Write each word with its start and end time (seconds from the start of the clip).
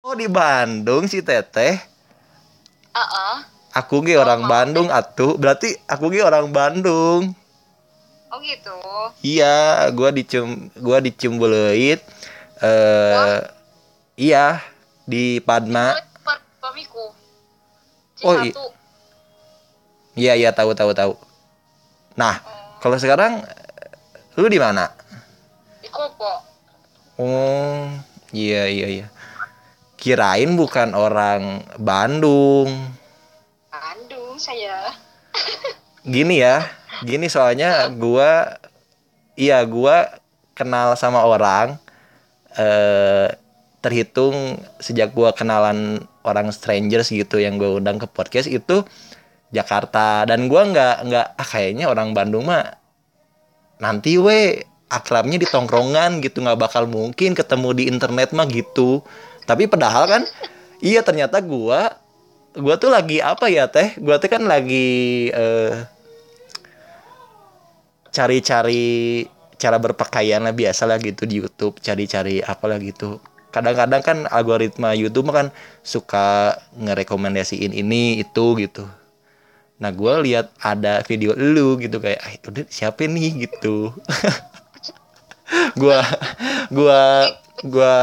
Oh 0.00 0.16
di 0.16 0.32
Bandung 0.32 1.04
si 1.04 1.20
Teteh. 1.20 1.76
Heeh. 2.96 3.36
Aku 3.76 4.00
ge 4.00 4.16
orang 4.16 4.48
Bandung 4.48 4.88
atuh. 4.88 5.36
Berarti 5.36 5.76
aku 5.84 6.08
ge 6.08 6.24
orang 6.24 6.48
Bandung. 6.48 7.36
Oh 8.32 8.38
gitu. 8.40 8.72
Iya, 9.20 9.84
gua 9.92 10.08
dicum 10.08 10.72
gua 10.80 11.04
di 11.04 11.12
Ciumbuleuit. 11.12 12.00
Eh 12.64 13.44
iya, 14.16 14.64
di 15.04 15.36
Padma. 15.44 15.92
Oh, 18.20 18.36
i- 18.40 18.52
Cihatu. 18.52 18.72
Iya, 20.16 20.32
iya 20.40 20.50
tahu 20.52 20.72
tahu 20.72 20.96
tahu. 20.96 21.12
Nah, 22.16 22.40
kalau 22.80 22.96
sekarang 22.96 23.44
lu 24.36 24.48
di 24.48 24.56
mana? 24.56 24.92
Di 25.84 25.88
Kopo. 25.92 26.40
Oh, 27.20 27.84
iya 28.32 28.64
iya 28.68 28.88
iya. 28.88 29.06
Kirain 30.00 30.56
bukan 30.56 30.96
orang 30.96 31.60
Bandung. 31.76 32.72
Bandung 33.68 34.40
saya. 34.40 34.96
Gini 36.08 36.40
ya, 36.40 36.64
gini 37.04 37.28
soalnya 37.28 37.92
gua 37.92 38.56
iya 39.36 39.60
gua 39.68 40.08
kenal 40.56 40.96
sama 40.96 41.20
orang 41.28 41.76
eh 42.56 43.28
terhitung 43.84 44.56
sejak 44.80 45.12
gua 45.12 45.36
kenalan 45.36 46.00
orang 46.24 46.48
strangers 46.48 47.12
gitu 47.12 47.36
yang 47.36 47.60
gua 47.60 47.76
undang 47.76 48.00
ke 48.00 48.08
podcast 48.08 48.48
itu 48.48 48.80
Jakarta 49.52 50.24
dan 50.24 50.48
gua 50.48 50.64
nggak 50.64 50.96
nggak 51.12 51.26
ah 51.36 51.48
kayaknya 51.48 51.92
orang 51.92 52.16
Bandung 52.16 52.48
mah 52.48 52.72
nanti 53.76 54.16
we 54.16 54.64
akrabnya 54.88 55.36
di 55.36 55.44
tongkrongan 55.44 56.24
gitu 56.24 56.40
nggak 56.40 56.56
bakal 56.56 56.88
mungkin 56.88 57.36
ketemu 57.36 57.68
di 57.76 57.84
internet 57.92 58.32
mah 58.32 58.48
gitu 58.48 59.04
tapi 59.44 59.68
padahal 59.68 60.04
kan 60.08 60.22
iya 60.80 61.04
ternyata 61.04 61.40
gua 61.44 61.96
gua 62.56 62.74
tuh 62.80 62.90
lagi 62.90 63.22
apa 63.22 63.46
ya 63.46 63.70
teh? 63.70 63.94
Gua 64.00 64.18
tuh 64.18 64.30
kan 64.32 64.42
lagi 64.44 65.28
eh, 65.30 65.86
cari-cari 68.10 69.24
cara 69.60 69.76
berpakaian 69.76 70.40
lah 70.40 70.56
biasa 70.56 70.88
lah 70.88 70.96
gitu 70.98 71.28
di 71.28 71.38
YouTube 71.44 71.78
cari-cari 71.78 72.40
apalah 72.40 72.80
gitu. 72.80 73.20
Kadang-kadang 73.50 74.02
kan 74.02 74.18
algoritma 74.30 74.94
YouTube 74.94 75.34
kan 75.34 75.50
suka 75.82 76.56
ngerekomendasiin 76.78 77.74
ini 77.74 78.22
itu 78.22 78.56
gitu. 78.56 78.86
Nah 79.80 79.90
gue 79.90 80.12
lihat 80.28 80.52
ada 80.60 81.02
video 81.04 81.32
lu 81.34 81.80
gitu 81.80 81.98
kayak 81.98 82.20
ah 82.20 82.32
udah 82.48 82.64
siapa 82.68 83.04
nih 83.08 83.48
gitu. 83.48 83.90
Gua 85.80 85.98
gua 86.70 87.26
gua 87.66 87.94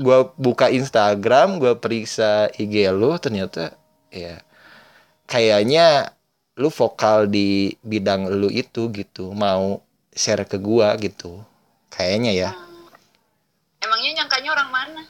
gua 0.00 0.32
buka 0.40 0.72
Instagram 0.72 1.60
gua 1.60 1.76
periksa 1.76 2.48
IG 2.56 2.88
lu 2.90 3.20
ternyata 3.20 3.76
ya 4.08 4.40
kayaknya 5.28 6.16
lu 6.58 6.72
vokal 6.72 7.28
di 7.28 7.76
bidang 7.84 8.32
lu 8.32 8.48
itu 8.48 8.88
gitu 8.90 9.30
mau 9.36 9.84
share 10.16 10.48
ke 10.48 10.58
gua 10.58 10.96
gitu 10.98 11.44
kayaknya 11.92 12.32
ya. 12.32 12.50
Emangnya 13.84 14.22
nyangkanya 14.22 14.50
orang 14.56 14.70
mana? 14.72 15.02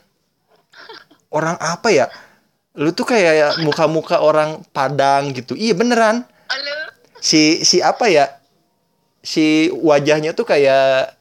orang 1.37 1.57
apa 1.61 1.89
ya? 1.93 2.07
Lu 2.75 2.91
tuh 2.91 3.07
kayak 3.07 3.63
muka-muka 3.63 4.19
orang 4.19 4.63
Padang 4.75 5.31
gitu. 5.37 5.55
Iya 5.55 5.77
beneran. 5.77 6.27
Halo. 6.51 6.77
si 7.23 7.63
si 7.63 7.79
apa 7.79 8.11
ya? 8.11 8.27
Si 9.21 9.69
wajahnya 9.71 10.33
tuh 10.33 10.49
kayak 10.49 11.15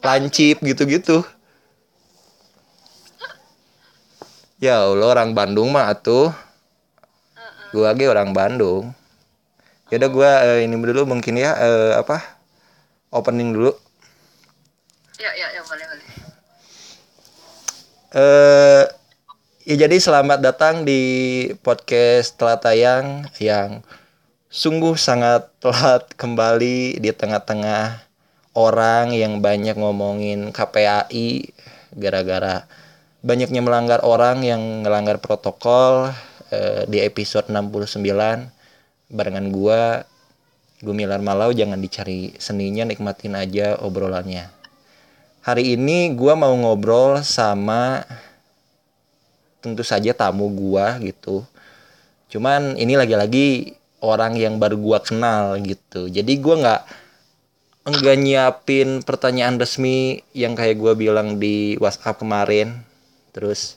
lancip 0.00 0.62
gitu-gitu 0.62 1.26
ya 4.56 4.88
Allah 4.88 5.12
orang 5.12 5.36
Bandung 5.36 5.68
mah 5.72 5.92
atuh. 5.92 6.32
Gua 7.74 7.92
ge 7.92 8.08
orang 8.08 8.32
Bandung. 8.32 8.92
Yaudah 9.92 10.10
gua 10.10 10.30
eh, 10.42 10.64
ini 10.64 10.74
dulu 10.80 11.04
mungkin 11.04 11.36
ya 11.36 11.52
eh, 11.60 11.92
apa 11.96 12.24
opening 13.12 13.52
dulu. 13.52 13.72
Ya 15.20 15.32
ya 15.36 15.48
ya 15.52 15.62
boleh 15.64 15.86
boleh. 15.88 16.08
eh 18.16 18.84
ya 19.68 19.74
jadi 19.76 19.96
selamat 20.00 20.40
datang 20.40 20.88
di 20.88 21.02
podcast 21.60 22.38
telah 22.40 22.56
tayang 22.56 23.28
yang 23.42 23.84
sungguh 24.48 24.96
sangat 24.96 25.52
telat 25.60 26.06
kembali 26.16 26.96
di 26.96 27.10
tengah-tengah 27.12 28.00
orang 28.56 29.12
yang 29.12 29.44
banyak 29.44 29.76
ngomongin 29.76 30.48
KPAI 30.48 31.52
gara-gara 31.92 32.64
banyaknya 33.24 33.64
melanggar 33.64 34.04
orang 34.04 34.44
yang 34.44 34.84
ngelanggar 34.84 35.20
protokol 35.22 36.12
eh, 36.52 36.84
di 36.90 37.00
episode 37.00 37.48
69 37.48 38.04
barengan 39.10 39.46
gua 39.54 40.02
Gumilar 40.76 41.24
Malau 41.24 41.56
jangan 41.56 41.80
dicari 41.80 42.36
seninya 42.36 42.84
nikmatin 42.84 43.32
aja 43.32 43.80
obrolannya. 43.80 44.52
Hari 45.40 45.72
ini 45.72 46.12
gua 46.12 46.36
mau 46.36 46.52
ngobrol 46.52 47.24
sama 47.24 48.04
tentu 49.64 49.80
saja 49.80 50.12
tamu 50.12 50.52
gua 50.52 51.00
gitu. 51.00 51.42
Cuman 52.28 52.76
ini 52.76 52.92
lagi-lagi 52.94 53.72
orang 54.04 54.36
yang 54.36 54.60
baru 54.60 54.76
gua 54.76 54.98
kenal 55.00 55.56
gitu. 55.64 56.12
Jadi 56.12 56.32
gua 56.44 56.54
nggak 56.60 56.82
enggak 57.86 58.16
nyiapin 58.20 58.88
pertanyaan 59.00 59.56
resmi 59.56 60.20
yang 60.36 60.52
kayak 60.52 60.76
gua 60.76 60.92
bilang 60.92 61.40
di 61.40 61.80
WhatsApp 61.80 62.20
kemarin 62.20 62.85
terus 63.36 63.76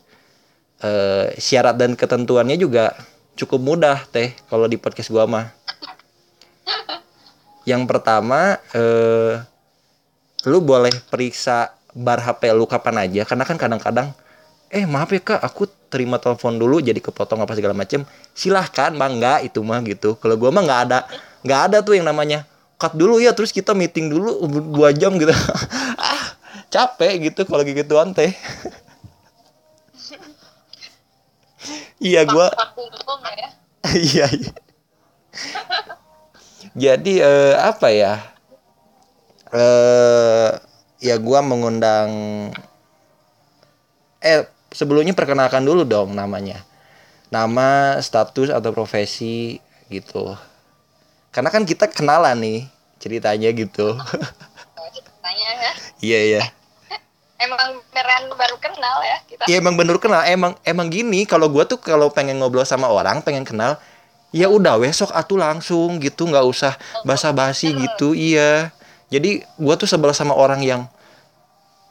eh, 0.80 1.36
syarat 1.36 1.75
dan 1.75 2.00
ketentuannya 2.00 2.56
juga 2.56 2.96
cukup 3.36 3.59
mudah 3.59 4.08
teh 4.08 4.31
kalau 4.47 4.72
di 4.72 4.80
podcast 4.80 5.12
gua 5.12 5.28
mah. 5.28 5.52
Yang 7.68 7.84
pertama 7.92 8.56
eh 8.72 9.44
lu 10.48 10.64
boleh 10.64 10.96
periksa 11.12 11.75
bar 11.92 12.24
HP 12.24 12.56
lu 12.56 12.64
kapan 12.64 13.03
aja 13.03 13.28
karena 13.28 13.44
kan 13.44 13.59
kadang-kadang 13.59 14.16
eh 14.72 14.88
maaf 14.88 15.12
ya 15.12 15.19
kak 15.19 15.44
aku 15.44 15.68
terima 15.92 16.16
telepon 16.22 16.56
dulu 16.56 16.80
jadi 16.80 16.98
kepotong 17.03 17.44
apa 17.44 17.52
segala 17.59 17.75
macem. 17.75 18.08
Silahkan 18.31 18.96
mangga 18.96 19.44
itu 19.44 19.59
mah 19.59 19.84
gitu. 19.84 20.16
Kalau 20.16 20.40
gua 20.40 20.56
mah 20.56 20.64
nggak 20.64 20.81
ada 20.88 21.00
nggak 21.44 21.62
ada 21.68 21.78
tuh 21.84 22.00
yang 22.00 22.08
namanya 22.08 22.48
cut 22.80 22.96
dulu 22.96 23.19
ya 23.19 23.36
terus 23.36 23.52
kita 23.52 23.75
meeting 23.75 24.08
dulu 24.08 24.40
dua 24.72 24.96
jam 24.96 25.19
gitu. 25.19 25.36
Ah 26.00 26.40
capek 26.69 27.34
gitu 27.34 27.42
kalau 27.50 27.66
gituan 27.66 28.14
teh 28.14 28.31
iya 32.00 32.24
ngomong 32.26 33.22
ya. 33.36 33.50
iya 34.12 34.28
iya. 34.32 34.54
Jadi 36.76 37.14
eh, 37.20 37.56
apa 37.56 37.88
ya? 37.92 38.14
Eh 39.52 40.50
ya 41.00 41.16
gua 41.20 41.40
mengundang 41.40 42.12
eh 44.20 44.44
sebelumnya 44.72 45.16
perkenalkan 45.16 45.64
dulu 45.64 45.84
dong 45.84 46.16
namanya. 46.16 46.64
Nama 47.30 48.00
status 48.02 48.50
atau 48.50 48.74
profesi 48.74 49.62
gitu. 49.92 50.34
Karena 51.30 51.54
kan 51.54 51.64
kita 51.68 51.86
kenalan 51.92 52.40
nih 52.42 52.60
ceritanya 52.98 53.50
gitu. 53.54 53.96
Ya. 55.40 55.72
iya 56.02 56.20
iya 56.26 56.44
Emang 57.39 57.79
beneran 57.95 58.27
baru 58.35 58.59
kenal 58.59 58.97
ya 59.00 59.17
kita. 59.23 59.44
Iya 59.47 59.63
emang 59.63 59.79
bener 59.79 59.95
kenal. 59.95 60.27
Emang 60.27 60.59
emang 60.67 60.91
gini 60.91 61.23
kalau 61.23 61.47
gua 61.47 61.63
tuh 61.63 61.79
kalau 61.79 62.11
pengen 62.11 62.35
ngobrol 62.35 62.67
sama 62.67 62.91
orang 62.91 63.23
pengen 63.23 63.47
kenal 63.47 63.79
ya 64.35 64.51
udah 64.51 64.75
besok 64.75 65.09
atuh 65.16 65.39
langsung 65.39 66.03
gitu 66.03 66.27
nggak 66.27 66.44
usah 66.44 66.75
basa-basi 67.07 67.72
gitu 67.72 68.11
iya. 68.11 68.75
Jadi 69.07 69.39
gua 69.55 69.79
tuh 69.79 69.88
sebel 69.88 70.11
sama 70.11 70.35
orang 70.35 70.59
yang 70.67 70.83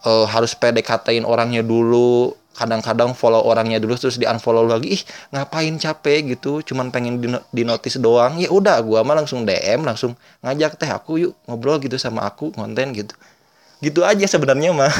eh, 0.04 0.26
harus 0.28 0.52
PDKT-in 0.52 1.24
orangnya 1.24 1.64
dulu 1.64 2.36
kadang-kadang 2.52 3.14
follow 3.16 3.40
orangnya 3.40 3.78
dulu 3.80 3.94
terus 3.94 4.18
di 4.18 4.26
unfollow 4.26 4.66
lagi 4.66 5.00
ih 5.00 5.02
ngapain 5.30 5.78
capek? 5.78 6.34
gitu 6.36 6.60
cuman 6.60 6.92
pengen 6.92 7.24
di, 7.24 7.32
di 7.56 7.62
notice 7.64 7.96
doang. 7.96 8.36
Ya 8.36 8.52
udah 8.52 8.84
gua 8.84 9.00
mah 9.00 9.16
langsung 9.16 9.48
DM 9.48 9.80
langsung 9.80 10.12
ngajak 10.44 10.76
teh 10.76 10.92
aku 10.92 11.24
yuk 11.24 11.32
ngobrol 11.48 11.80
gitu 11.80 11.96
sama 11.96 12.28
aku 12.28 12.52
konten 12.52 12.92
gitu 12.92 13.16
gitu 13.78 14.02
aja 14.02 14.26
sebenarnya 14.26 14.70
mah 14.72 14.90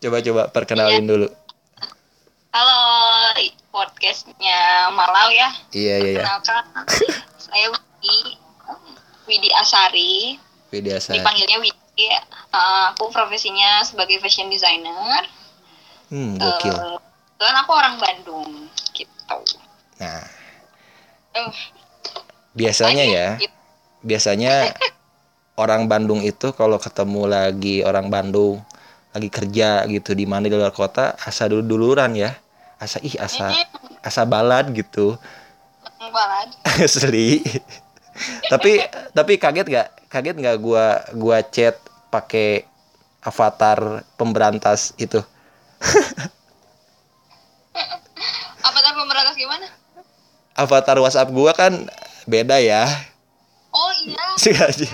coba-coba 0.00 0.48
perkenalin 0.48 1.04
dulu 1.04 1.28
Halo 2.50 2.78
podcastnya 3.70 4.90
Malau 4.90 5.30
ya. 5.30 5.54
iya 5.70 6.02
iya 6.02 6.10
iya 6.18 6.26
saya 7.38 7.70
Widi 7.70 8.34
Widi 9.30 9.50
Asari. 9.54 10.34
Widya 10.74 10.98
Sa- 10.98 11.14
Dipanggilnya 11.14 11.62
Widi. 11.62 11.78
Eh, 12.00 12.18
aku 12.90 13.06
profesinya 13.14 13.86
sebagai 13.86 14.18
fashion 14.18 14.50
designer. 14.50 15.22
Hmm, 16.10 16.34
gokil. 16.34 16.74
Eh, 16.74 16.98
Kebetulan 17.38 17.56
aku 17.62 17.70
orang 17.70 17.94
Bandung 17.96 18.50
gitu. 18.90 19.38
Nah, 20.02 20.26
Uh, 21.30 21.54
biasanya 22.52 23.06
ya, 23.06 23.38
gitu. 23.38 23.54
Biasanya 24.00 24.72
orang 25.60 25.84
Bandung 25.86 26.24
itu 26.24 26.56
kalau 26.56 26.80
ketemu 26.80 27.28
lagi 27.28 27.84
orang 27.84 28.08
Bandung 28.08 28.64
lagi 29.10 29.28
kerja 29.28 29.84
gitu 29.90 30.14
di 30.14 30.24
mana 30.24 30.46
di 30.46 30.54
luar 30.54 30.72
kota 30.72 31.18
asa 31.20 31.50
dulu 31.50 31.62
duluran 31.66 32.14
ya. 32.16 32.32
Asa 32.80 32.96
ih 33.04 33.12
asa 33.20 33.52
asa 34.00 34.22
balad 34.24 34.72
gitu. 34.72 35.18
Balad. 36.00 36.48
Asli. 36.86 37.44
Tapi 38.48 38.80
tapi 39.12 39.36
kaget 39.36 39.66
gak 39.68 39.88
kaget 40.08 40.36
nggak 40.40 40.56
gua 40.64 41.04
gua 41.12 41.44
chat 41.44 41.76
pakai 42.08 42.64
avatar 43.20 44.06
pemberantas 44.16 44.96
itu? 44.96 45.20
Avatar 48.60 48.92
pemberantas 48.92 49.36
gimana? 49.36 49.66
Avatar 50.56 50.96
WhatsApp 51.00 51.32
gua 51.32 51.52
kan 51.52 51.88
beda 52.28 52.60
ya 52.60 52.84
sih 54.40 54.56
aja 54.56 54.88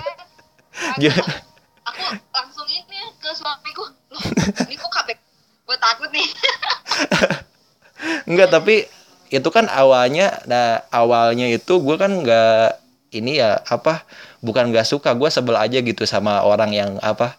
aku 1.87 2.03
langsung 2.35 2.67
ini 2.69 2.99
ke 3.17 3.29
suamiku. 3.33 3.83
Loh 4.11 4.23
ini 4.67 4.75
kok 4.75 4.91
kabek 4.91 5.17
gue 5.67 5.77
takut 5.79 6.09
nih. 6.11 6.27
Enggak 8.29 8.49
tapi 8.53 8.75
itu 9.27 9.49
kan 9.51 9.67
awalnya 9.67 10.39
nah 10.47 10.83
awalnya 10.91 11.51
itu 11.51 11.79
gue 11.83 11.95
kan 11.99 12.23
nggak 12.23 12.79
ini 13.11 13.39
ya 13.43 13.59
apa 13.67 14.07
bukan 14.39 14.71
nggak 14.71 14.87
suka 14.87 15.15
gue 15.15 15.27
sebel 15.27 15.59
aja 15.59 15.79
gitu 15.83 16.07
sama 16.07 16.43
orang 16.43 16.71
yang 16.71 16.91
apa 17.03 17.35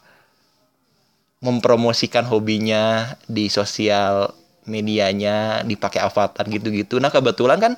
mempromosikan 1.38 2.26
hobinya 2.26 3.14
di 3.30 3.46
sosial 3.46 4.34
medianya 4.68 5.64
dipakai 5.64 6.02
avatar 6.02 6.44
gitu-gitu. 6.44 7.00
Nah 7.00 7.08
kebetulan 7.08 7.56
kan 7.56 7.72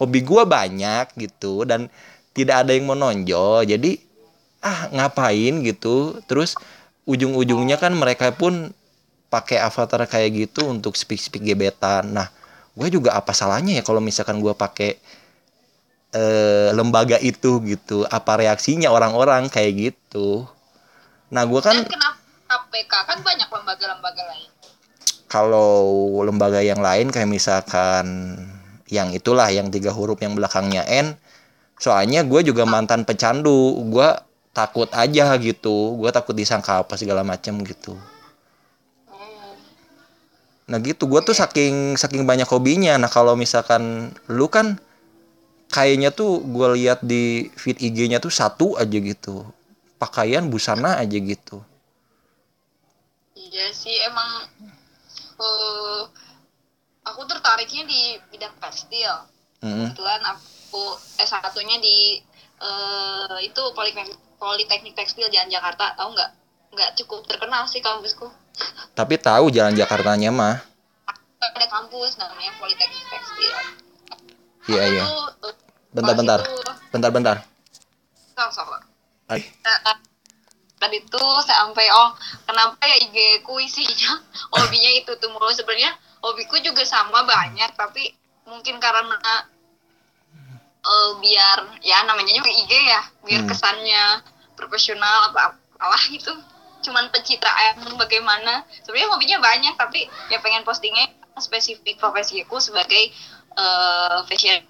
hobi 0.00 0.24
gue 0.24 0.42
banyak 0.42 1.14
gitu 1.14 1.62
dan 1.68 1.92
tidak 2.36 2.68
ada 2.68 2.76
yang 2.76 2.92
menonjol 2.92 3.64
jadi 3.64 3.96
ah 4.60 4.92
ngapain? 4.92 5.64
gitu. 5.64 6.20
Terus 6.28 6.52
ujung-ujungnya 7.08 7.80
kan 7.80 7.96
mereka 7.96 8.36
pun 8.36 8.76
pakai 9.32 9.58
avatar 9.64 10.04
kayak 10.04 10.46
gitu 10.46 10.68
untuk 10.68 10.94
speak 10.94 11.18
speak 11.18 11.42
gebetan. 11.42 12.12
Nah 12.12 12.28
gue 12.76 12.88
juga 12.92 13.16
apa 13.16 13.32
salahnya 13.32 13.80
ya 13.80 13.82
kalau 13.82 14.04
misalkan 14.04 14.44
gue 14.44 14.52
pakai 14.52 15.00
eh, 16.12 16.68
lembaga 16.76 17.16
itu 17.24 17.64
gitu? 17.64 18.04
Apa 18.12 18.36
reaksinya 18.44 18.92
orang-orang 18.92 19.48
kayak 19.48 19.72
gitu? 19.92 20.44
Nah 21.32 21.42
gue 21.48 21.60
kan 21.64 21.80
Dan 21.80 21.88
kenapa 21.88 22.20
KPK 22.46 22.92
kan 22.92 23.18
banyak 23.24 23.48
lembaga-lembaga 23.50 24.22
lain. 24.28 24.50
Kalau 25.26 25.82
lembaga 26.22 26.62
yang 26.62 26.78
lain 26.78 27.10
kayak 27.10 27.26
misalkan 27.26 28.06
yang 28.86 29.10
itulah 29.10 29.50
yang 29.50 29.66
tiga 29.74 29.90
huruf 29.90 30.22
yang 30.22 30.38
belakangnya 30.38 30.86
N 30.86 31.18
soalnya 31.76 32.24
gue 32.24 32.40
juga 32.40 32.64
mantan 32.64 33.04
pecandu 33.04 33.76
gue 33.92 34.08
takut 34.56 34.88
aja 34.96 35.36
gitu. 35.36 36.00
Gue 36.00 36.08
takut 36.08 36.32
disangka 36.32 36.80
apa 36.80 36.96
segala 36.96 37.20
macam 37.20 37.60
gitu. 37.60 37.92
Hmm. 39.12 39.52
nah 40.64 40.80
gitu. 40.80 41.04
Gue 41.04 41.20
tuh 41.20 41.36
saking 41.36 42.00
saking 42.00 42.24
banyak 42.24 42.48
hobinya. 42.48 42.96
Nah 42.96 43.12
kalau 43.12 43.36
misalkan 43.36 44.16
lu 44.32 44.48
kan 44.48 44.80
kayaknya 45.68 46.08
tuh 46.08 46.40
gue 46.40 46.68
lihat 46.80 47.04
di 47.04 47.52
feed 47.52 47.76
IG-nya 47.84 48.16
tuh 48.24 48.32
satu 48.32 48.80
aja 48.80 48.96
gitu. 48.96 49.44
Pakaian 50.00 50.48
busana 50.48 50.96
aja 50.96 51.16
gitu. 51.20 51.60
Iya 53.36 53.72
sih 53.72 53.96
emang 54.08 54.48
uh, 55.40 56.02
aku 57.04 57.20
tertariknya 57.28 57.84
di 57.84 58.00
bidang 58.32 58.56
tekstil. 58.56 59.28
Mm. 59.64 59.88
kebetulan 59.88 60.20
aku 60.20 60.55
S1 61.20 61.42
nya 61.66 61.76
di 61.80 62.20
uh, 62.60 63.38
itu 63.40 63.62
Politeknik, 63.74 64.16
Politeknik 64.36 64.94
Tekstil 64.94 65.28
Jalan 65.28 65.50
Jakarta 65.50 65.96
tahu 65.96 66.12
nggak? 66.14 66.30
Nggak 66.76 66.90
cukup 67.02 67.24
terkenal 67.28 67.64
sih 67.68 67.80
kampusku. 67.80 68.28
Tapi 68.96 69.20
tahu 69.20 69.52
jalan 69.52 69.76
Jakartanya 69.76 70.32
mah. 70.32 70.56
Ada 71.40 71.66
kampus 71.68 72.16
namanya 72.20 72.52
Politeknik 72.60 73.04
Tekstil 73.12 73.76
iya 74.66 74.82
Aku 74.82 74.92
iya. 74.92 75.04
tuh, 75.38 75.52
bentar 75.94 76.14
pas 76.14 76.18
bentar. 76.18 76.40
itu- 76.42 76.74
bentar 76.90 77.10
bentar. 77.14 77.36
Salah, 78.34 78.52
salah. 78.52 78.80
Ay. 79.30 79.42
Nah, 79.62 79.96
tadi 80.76 80.98
tuh 81.08 81.40
sampai 81.42 81.86
oh 81.90 82.10
kenapa 82.44 82.78
ya 82.84 82.96
IG 83.06 83.42
ku 83.46 83.56
isinya? 83.58 84.20
Hobinya 84.54 84.90
itu 84.92 85.14
tuh 85.16 85.30
mulu. 85.32 85.48
Sebenarnya 85.54 85.94
hobiku 86.20 86.58
juga 86.60 86.82
sama 86.82 87.22
banyak 87.22 87.70
tapi 87.78 88.10
mungkin 88.46 88.82
karena 88.82 89.14
eh, 90.86 91.10
biar 91.18 91.58
ya 91.82 92.06
namanya 92.06 92.32
juga 92.32 92.50
IG 92.50 92.72
ya 92.72 93.00
biar 93.26 93.42
Hmm. 93.42 93.50
kesannya 93.50 94.04
profesional 94.54 95.34
apa 95.34 95.58
apalah 95.76 96.02
gitu. 96.08 96.32
Cuman 96.86 97.10
pencitraan 97.10 97.82
bagaimana? 97.98 98.62
Sebenarnya 98.86 99.10
hobinya 99.10 99.38
banyak 99.42 99.74
tapi 99.74 100.06
ya 100.30 100.38
pengen 100.38 100.62
postingnya 100.62 101.10
spesifik 101.36 101.98
profesiku 101.98 102.62
sebagai 102.62 103.10
eh, 103.56 104.18
fashion 104.30 104.62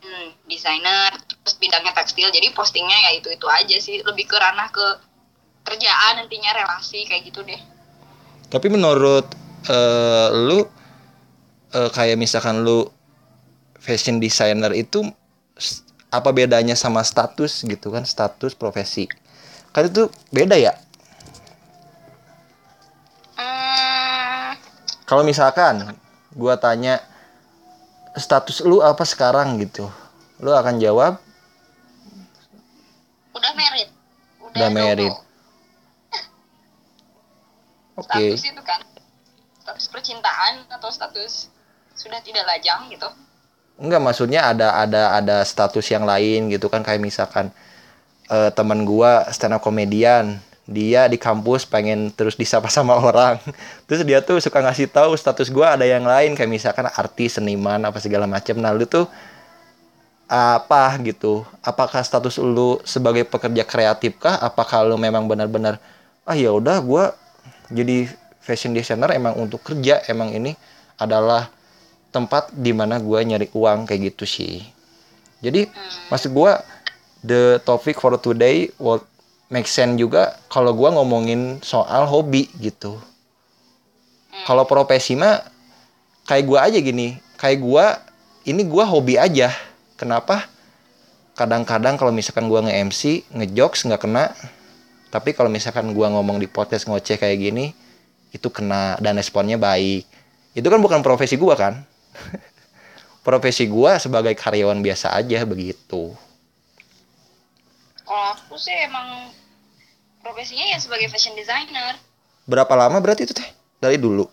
designer 0.48 1.12
terus 1.28 1.60
bidangnya 1.60 1.92
tekstil. 1.92 2.32
Jadi 2.32 2.50
postingnya 2.56 2.96
ya 3.06 3.10
itu 3.20 3.28
itu 3.30 3.46
aja 3.46 3.76
sih. 3.78 4.00
Lebih 4.02 4.26
ke 4.26 4.36
ranah 4.40 4.72
ke 4.72 4.86
kerjaan 5.66 6.22
nantinya 6.22 6.54
relasi 6.56 7.04
kayak 7.04 7.26
gitu 7.28 7.42
deh. 7.44 7.58
Tapi 8.48 8.66
menurut 8.70 9.26
eh, 9.68 10.28
lu 10.32 10.64
eh, 11.74 11.90
kayak 11.92 12.16
misalkan 12.16 12.62
lu 12.64 12.86
fashion 13.78 14.18
designer 14.18 14.72
itu 14.74 15.04
apa 16.16 16.32
bedanya 16.32 16.72
sama 16.72 17.04
status 17.04 17.62
gitu 17.62 17.92
kan 17.92 18.08
status 18.08 18.56
profesi? 18.56 19.04
Kan 19.70 19.92
itu 19.92 20.08
beda 20.32 20.56
ya? 20.56 20.72
Hmm, 23.36 24.56
kalau 25.04 25.20
misalkan 25.20 25.92
gua 26.32 26.56
tanya 26.56 27.04
status 28.16 28.64
lu 28.64 28.80
apa 28.80 29.04
sekarang? 29.04 29.60
gitu. 29.60 29.92
Lu 30.40 30.52
akan 30.52 30.80
jawab 30.80 31.20
udah 33.36 33.52
merit. 33.52 33.88
Udah 34.40 34.68
married. 34.72 35.12
double. 35.12 35.20
oke. 38.00 38.08
Status 38.08 38.42
itu 38.48 38.62
kan 38.64 38.80
status 39.60 39.86
percintaan 39.92 40.64
atau 40.72 40.88
status 40.88 41.52
sudah 41.96 42.20
tidak 42.24 42.44
lajang 42.48 42.88
gitu 42.88 43.08
Enggak 43.76 44.00
maksudnya 44.00 44.40
ada 44.48 44.72
ada 44.80 45.02
ada 45.20 45.36
status 45.44 45.84
yang 45.92 46.08
lain 46.08 46.48
gitu 46.48 46.72
kan. 46.72 46.80
Kayak 46.80 47.04
misalkan 47.04 47.52
eh, 48.32 48.50
teman 48.56 48.88
gua 48.88 49.28
stand 49.32 49.56
up 49.56 49.62
komedian 49.62 50.40
dia 50.66 51.06
di 51.06 51.14
kampus 51.14 51.62
pengen 51.62 52.10
terus 52.10 52.34
disapa 52.34 52.72
sama 52.72 52.96
orang. 53.08 53.36
Terus 53.86 54.02
dia 54.08 54.24
tuh 54.24 54.40
suka 54.40 54.64
ngasih 54.64 54.88
tahu 54.90 55.12
status 55.14 55.52
gua 55.52 55.76
ada 55.76 55.84
yang 55.84 56.08
lain. 56.08 56.32
Kayak 56.32 56.50
misalkan 56.50 56.86
artis 56.88 57.36
seniman 57.36 57.84
apa 57.84 58.00
segala 58.00 58.24
macam 58.24 58.56
nah 58.58 58.72
lu 58.72 58.88
tuh 58.88 59.06
apa 60.26 60.96
gitu? 61.04 61.44
Apakah 61.62 62.02
status 62.02 62.40
lu 62.40 62.80
sebagai 62.82 63.28
pekerja 63.28 63.62
kreatif 63.62 64.18
kah? 64.18 64.40
Apakah 64.40 64.88
lu 64.88 64.96
memang 64.98 65.28
benar-benar 65.28 65.78
ah 66.26 66.34
ya 66.34 66.50
udah 66.50 66.80
gua 66.82 67.14
jadi 67.70 68.10
fashion 68.42 68.72
designer 68.72 69.12
emang 69.12 69.36
untuk 69.36 69.62
kerja. 69.62 70.02
Emang 70.08 70.32
ini 70.32 70.56
adalah 70.96 71.52
tempat 72.16 72.48
di 72.56 72.72
mana 72.72 72.96
gua 72.96 73.20
nyari 73.20 73.52
uang 73.52 73.84
kayak 73.84 74.16
gitu 74.16 74.24
sih. 74.24 74.64
Jadi 75.44 75.68
maksud 76.08 76.32
gua 76.32 76.64
the 77.20 77.60
topic 77.68 78.00
for 78.00 78.16
today 78.16 78.72
will 78.80 79.04
make 79.52 79.68
sense 79.68 80.00
juga 80.00 80.40
kalau 80.48 80.72
gua 80.72 80.96
ngomongin 80.96 81.60
soal 81.60 82.08
hobi 82.08 82.48
gitu. 82.56 82.96
Kalau 84.48 84.64
profesi 84.64 85.12
mah 85.12 85.44
kayak 86.24 86.44
gua 86.48 86.64
aja 86.64 86.80
gini. 86.80 87.20
Kayak 87.36 87.60
gua 87.60 88.00
ini 88.48 88.64
gua 88.64 88.88
hobi 88.88 89.20
aja. 89.20 89.52
Kenapa? 90.00 90.48
Kadang-kadang 91.36 92.00
kalau 92.00 92.16
misalkan 92.16 92.48
gua 92.48 92.64
nge-MC 92.64 93.28
ngejokes 93.28 93.84
nggak 93.92 94.08
kena. 94.08 94.32
Tapi 95.12 95.36
kalau 95.36 95.52
misalkan 95.52 95.92
gua 95.92 96.08
ngomong 96.16 96.40
di 96.40 96.48
podcast 96.48 96.88
ngoceh 96.88 97.20
kayak 97.20 97.36
gini 97.36 97.76
itu 98.32 98.48
kena 98.48 98.96
dan 99.04 99.20
responnya 99.20 99.60
baik. 99.60 100.08
Itu 100.56 100.72
kan 100.72 100.80
bukan 100.80 101.04
profesi 101.04 101.36
gua 101.36 101.52
kan 101.60 101.84
profesi 103.26 103.66
gua 103.66 103.98
sebagai 104.00 104.32
karyawan 104.38 104.78
biasa 104.80 105.16
aja 105.16 105.42
begitu. 105.44 106.14
Kalau 108.06 108.26
aku 108.38 108.54
sih 108.54 108.74
emang 108.86 109.34
profesinya 110.22 110.66
ya 110.70 110.78
sebagai 110.78 111.10
fashion 111.10 111.34
designer. 111.34 111.98
Berapa 112.46 112.72
lama 112.78 113.02
berarti 113.02 113.26
itu 113.26 113.34
teh? 113.34 113.48
Dari 113.82 113.98
dulu? 113.98 114.24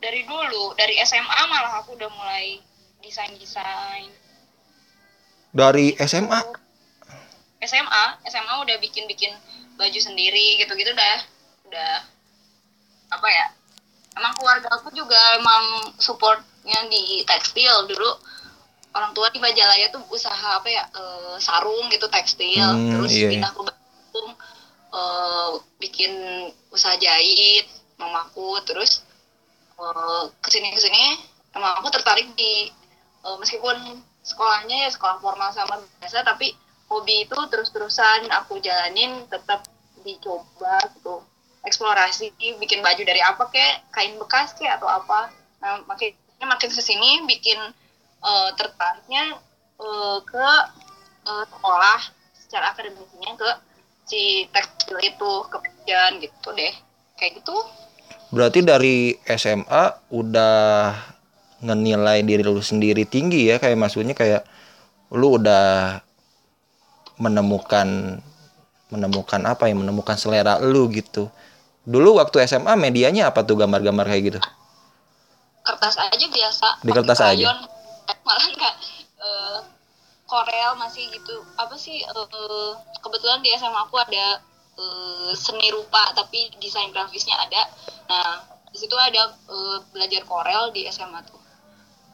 Dari 0.00 0.24
dulu 0.24 0.72
dari 0.74 0.96
SMA 1.04 1.40
malah 1.48 1.84
aku 1.84 1.92
udah 1.92 2.08
mulai 2.08 2.56
desain 3.04 3.32
desain 3.36 4.08
dari 5.50 5.98
SMA 5.98 6.40
SMA 7.60 8.04
SMA 8.30 8.54
udah 8.62 8.76
bikin 8.78 9.04
bikin 9.10 9.34
baju 9.74 9.98
sendiri 10.00 10.62
gitu 10.62 10.72
gitu 10.78 10.90
udah 10.94 11.16
udah 11.66 11.92
apa 13.10 13.28
ya 13.28 13.46
emang 14.14 14.32
keluarga 14.38 14.68
aku 14.78 14.94
juga 14.94 15.18
emang 15.36 15.90
supportnya 16.60 16.92
di 16.92 17.24
tekstil 17.24 17.88
dulu 17.88 18.10
orang 18.92 19.16
tua 19.16 19.32
di 19.32 19.40
Majalaya 19.40 19.88
tuh 19.88 20.04
usaha 20.12 20.60
apa 20.60 20.68
ya 20.68 20.84
eh, 20.92 21.36
sarung 21.40 21.88
gitu 21.88 22.04
tekstil. 22.12 22.68
Hmm, 22.68 23.00
terus 23.00 23.12
iya, 23.16 23.20
iya. 23.24 23.30
pindah 23.32 23.50
ke 23.56 23.60
Bandung 23.64 24.30
eh, 24.92 25.50
bikin 25.80 26.12
usaha 26.68 26.94
jahit 27.00 27.64
mamaku. 27.96 28.60
Terus 28.68 29.00
uh, 29.80 30.28
ke 30.44 30.48
sini 30.52 30.72
ke 30.76 30.80
sini 30.80 31.16
emang 31.56 31.80
aku 31.80 31.88
tertarik 31.88 32.28
di 32.36 32.68
uh, 33.24 33.36
meskipun 33.40 33.76
sekolahnya 34.20 34.84
ya 34.84 34.90
sekolah 34.92 35.16
formal 35.20 35.48
sama 35.52 35.80
biasa 36.00 36.20
tapi 36.24 36.52
hobi 36.92 37.24
itu 37.24 37.38
terus-terusan 37.48 38.28
aku 38.28 38.60
jalanin 38.60 39.24
tetap 39.32 39.64
dicoba 40.04 40.80
gitu. 40.96 41.24
Eksplorasi 41.60 42.32
bikin 42.56 42.80
baju 42.80 43.02
dari 43.04 43.20
apa 43.20 43.48
kek 43.52 43.92
kain 43.92 44.16
bekas 44.16 44.56
kek 44.56 44.68
atau 44.68 44.88
apa. 44.88 45.28
Nah 45.60 45.84
makin 46.40 46.56
makin 46.56 46.72
ke 46.72 46.80
sini 46.80 47.20
bikin 47.28 47.60
uh, 48.24 48.48
tertariknya 48.56 49.36
uh, 49.76 50.24
ke 50.24 50.46
uh, 51.28 51.44
sekolah 51.44 52.00
secara 52.32 52.72
akademiknya 52.72 53.36
ke 53.36 53.50
si 54.08 54.48
tekstil 54.48 54.96
itu 55.04 55.30
ke 55.52 55.56
pekerjaan 55.60 56.16
gitu 56.24 56.48
deh. 56.56 56.72
Kayak 57.20 57.44
gitu. 57.44 57.56
Berarti 58.32 58.64
dari 58.64 59.20
SMA 59.28 59.84
udah 60.16 60.96
ngenilai 61.60 62.24
diri 62.24 62.40
lu 62.40 62.64
sendiri 62.64 63.04
tinggi 63.04 63.52
ya 63.52 63.60
kayak 63.60 63.76
maksudnya 63.76 64.16
kayak 64.16 64.48
lu 65.12 65.36
udah 65.36 66.00
menemukan 67.20 68.16
menemukan 68.88 69.44
apa 69.44 69.68
ya 69.68 69.76
menemukan 69.76 70.16
selera 70.16 70.56
lu 70.56 70.88
gitu. 70.88 71.28
Dulu 71.84 72.16
waktu 72.16 72.48
SMA 72.48 72.80
medianya 72.80 73.28
apa 73.28 73.44
tuh 73.44 73.60
gambar-gambar 73.60 74.08
kayak 74.08 74.24
gitu 74.32 74.40
kertas 75.64 75.94
aja 75.96 76.26
biasa. 76.26 76.68
Di 76.82 76.90
kertas 76.92 77.20
aja? 77.20 77.46
eh, 78.10 78.16
malah 78.26 78.46
enggak 78.48 78.74
uh, 79.20 79.58
Korel 80.26 80.78
masih 80.78 81.10
gitu. 81.10 81.42
Apa 81.58 81.74
sih 81.74 82.02
uh, 82.06 82.72
kebetulan 83.02 83.42
di 83.42 83.50
SMA 83.58 83.80
aku 83.82 83.98
ada 83.98 84.38
uh, 84.78 85.32
seni 85.34 85.68
rupa 85.74 86.14
tapi 86.14 86.50
desain 86.62 86.90
grafisnya 86.94 87.34
ada. 87.38 87.62
Nah 88.08 88.28
di 88.70 88.78
situ 88.78 88.94
ada 88.94 89.34
uh, 89.50 89.78
belajar 89.90 90.22
Korel 90.24 90.70
di 90.70 90.86
SMA 90.88 91.20
tuh. 91.26 91.38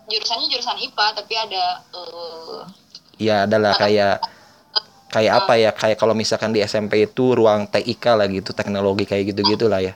Jurusannya 0.06 0.46
jurusan 0.48 0.78
IPA 0.80 1.06
tapi 1.18 1.34
ada 1.34 1.64
uh, 1.92 2.62
ya 3.18 3.44
adalah 3.44 3.74
kayak 3.76 4.22
kayak 5.12 5.32
apa 5.44 5.52
ya? 5.60 5.70
Kayak 5.76 5.98
kalau 6.00 6.14
misalkan 6.16 6.56
di 6.56 6.64
SMP 6.64 7.04
itu 7.04 7.36
ruang 7.36 7.68
TIK 7.68 8.04
lah 8.16 8.26
gitu 8.30 8.56
teknologi 8.56 9.04
kayak 9.04 9.34
gitu 9.34 9.40
gitulah 9.44 9.82
ya. 9.82 9.92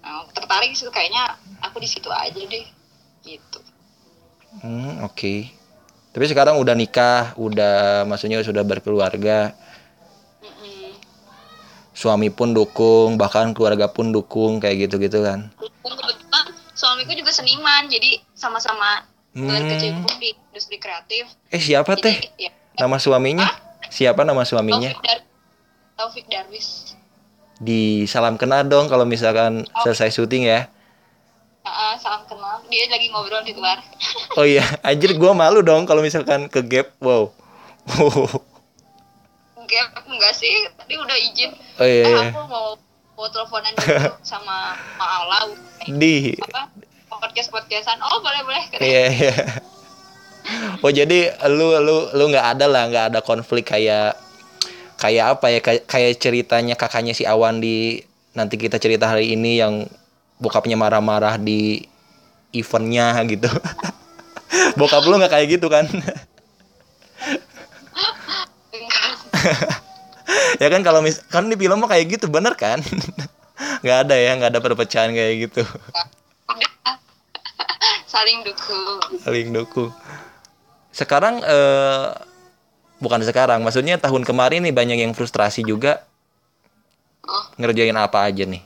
Nah, 0.00 0.24
tertarik 0.32 0.72
sih 0.72 0.88
kayaknya 0.88 1.36
aku 1.64 1.76
di 1.80 1.88
situ 1.88 2.08
aja 2.10 2.36
deh 2.40 2.66
gitu 3.24 3.60
hmm 4.60 5.04
oke 5.06 5.14
okay. 5.14 5.38
tapi 6.12 6.24
sekarang 6.26 6.58
udah 6.58 6.74
nikah 6.74 7.32
udah 7.36 8.04
maksudnya 8.08 8.40
sudah 8.42 8.64
berkeluarga 8.66 9.54
mm 10.42 10.92
suami 11.90 12.32
pun 12.32 12.56
dukung 12.56 13.20
bahkan 13.20 13.52
keluarga 13.52 13.84
pun 13.92 14.08
dukung 14.08 14.56
kayak 14.56 14.88
gitu 14.88 14.96
gitu 14.96 15.20
kan 15.20 15.52
kebetulan 15.60 16.46
suamiku 16.72 17.12
juga 17.12 17.28
seniman 17.28 17.92
jadi 17.92 18.24
sama-sama 18.32 19.04
hmm. 19.36 20.16
di 20.16 20.32
industri 20.32 20.80
kreatif 20.80 21.28
eh 21.52 21.60
siapa 21.60 22.00
jadi, 22.00 22.04
teh 22.08 22.16
ya, 22.48 22.50
nama 22.80 22.96
suaminya 22.96 23.44
Hah? 23.44 23.70
Siapa 23.90 24.22
nama 24.22 24.46
suaminya? 24.46 24.94
Taufik, 24.94 25.02
Dar 25.02 25.20
Taufik 25.98 26.26
Darwis. 26.30 26.94
Di 27.58 28.06
salam 28.06 28.38
kenal 28.38 28.62
dong 28.70 28.86
kalau 28.86 29.02
misalkan 29.02 29.66
oh. 29.66 29.82
selesai 29.82 30.14
syuting 30.14 30.46
ya. 30.46 30.70
Salam 32.10 32.26
kenal. 32.26 32.58
Dia 32.66 32.90
lagi 32.90 33.06
ngobrol 33.14 33.46
di 33.46 33.54
luar. 33.54 33.78
oh 34.38 34.42
iya, 34.42 34.66
anjir 34.82 35.14
gue 35.14 35.30
malu 35.30 35.62
dong 35.62 35.86
kalau 35.86 36.02
misalkan 36.02 36.50
ke 36.50 36.58
gap. 36.66 36.90
Wow. 36.98 37.30
gap 39.70 39.94
enggak 40.10 40.34
sih, 40.34 40.50
tadi 40.74 40.98
udah 40.98 41.14
izin. 41.14 41.54
Oh 41.78 41.86
iya. 41.86 42.10
Eh, 42.10 42.34
aku 42.34 42.42
mau 42.50 42.74
mau 43.14 43.30
teleponan 43.30 43.70
dulu 43.78 44.10
sama 44.26 44.74
Maala. 44.98 45.54
Di 45.86 46.34
apa? 46.50 46.74
Podcast 47.14 47.54
podcastan. 47.54 48.02
Oh 48.02 48.18
boleh 48.18 48.42
boleh. 48.42 48.62
Iya 48.82 49.04
iya 49.14 49.34
oh 50.82 50.90
jadi 50.90 51.30
lu 51.46 51.78
lu 51.78 52.10
lu 52.10 52.24
nggak 52.32 52.58
ada 52.58 52.66
lah 52.66 52.88
nggak 52.88 53.06
ada 53.14 53.20
konflik 53.20 53.70
kayak 53.70 54.16
kayak 54.98 55.38
apa 55.38 55.46
ya 55.52 55.60
kayak, 55.62 55.82
kayak 55.86 56.18
ceritanya 56.18 56.74
kakaknya 56.74 57.14
si 57.14 57.22
Awan 57.22 57.60
di 57.60 58.02
nanti 58.32 58.56
kita 58.56 58.82
cerita 58.82 59.06
hari 59.06 59.30
ini 59.36 59.60
yang 59.62 59.86
bokapnya 60.40 60.74
marah-marah 60.74 61.36
di 61.36 61.89
eventnya 62.50 63.14
gitu. 63.26 63.50
Bokap 64.78 65.06
lu 65.06 65.18
nggak 65.18 65.32
kayak 65.32 65.48
gitu 65.58 65.66
kan? 65.70 65.86
Ya 70.60 70.68
kan 70.68 70.84
kalau 70.84 71.00
mis 71.00 71.18
kan 71.32 71.48
di 71.48 71.56
film 71.56 71.80
mah 71.80 71.88
kayak 71.88 72.20
gitu 72.20 72.26
bener 72.30 72.54
kan? 72.54 72.78
Nggak 73.82 73.98
ada 74.06 74.14
ya 74.16 74.36
nggak 74.36 74.50
ada 74.52 74.60
perpecahan 74.60 75.10
kayak 75.16 75.48
gitu. 75.48 75.64
Saling 78.04 78.44
dukung. 78.44 79.00
Saling 79.24 79.48
dukung. 79.56 79.90
Sekarang 80.92 81.40
eh, 81.40 82.12
bukan 83.00 83.24
sekarang 83.24 83.64
maksudnya 83.64 83.96
tahun 83.96 84.22
kemarin 84.28 84.68
nih 84.68 84.74
banyak 84.76 84.98
yang 85.00 85.12
frustrasi 85.16 85.64
juga. 85.64 86.04
Oh. 87.20 87.44
ngerjain 87.60 87.94
apa 87.94 88.26
aja 88.32 88.48
nih 88.48 88.64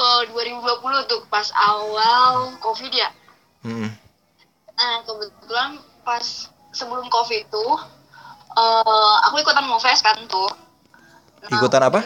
oh 0.00 0.20
2020 0.32 1.10
tuh 1.12 1.20
pas 1.28 1.44
awal 1.52 2.56
covid 2.64 2.92
ya. 2.92 3.12
Hmm. 3.60 3.92
nah 4.80 5.04
kebetulan 5.04 5.76
pas 6.00 6.48
sebelum 6.72 7.04
covid 7.12 7.44
tuh 7.52 7.76
uh, 8.56 9.16
aku 9.28 9.42
ikutan 9.42 9.66
Movest 9.68 10.02
kan 10.02 10.16
tuh. 10.26 10.50
Nah, 11.46 11.58
ikutan 11.60 11.82
apa? 11.84 12.00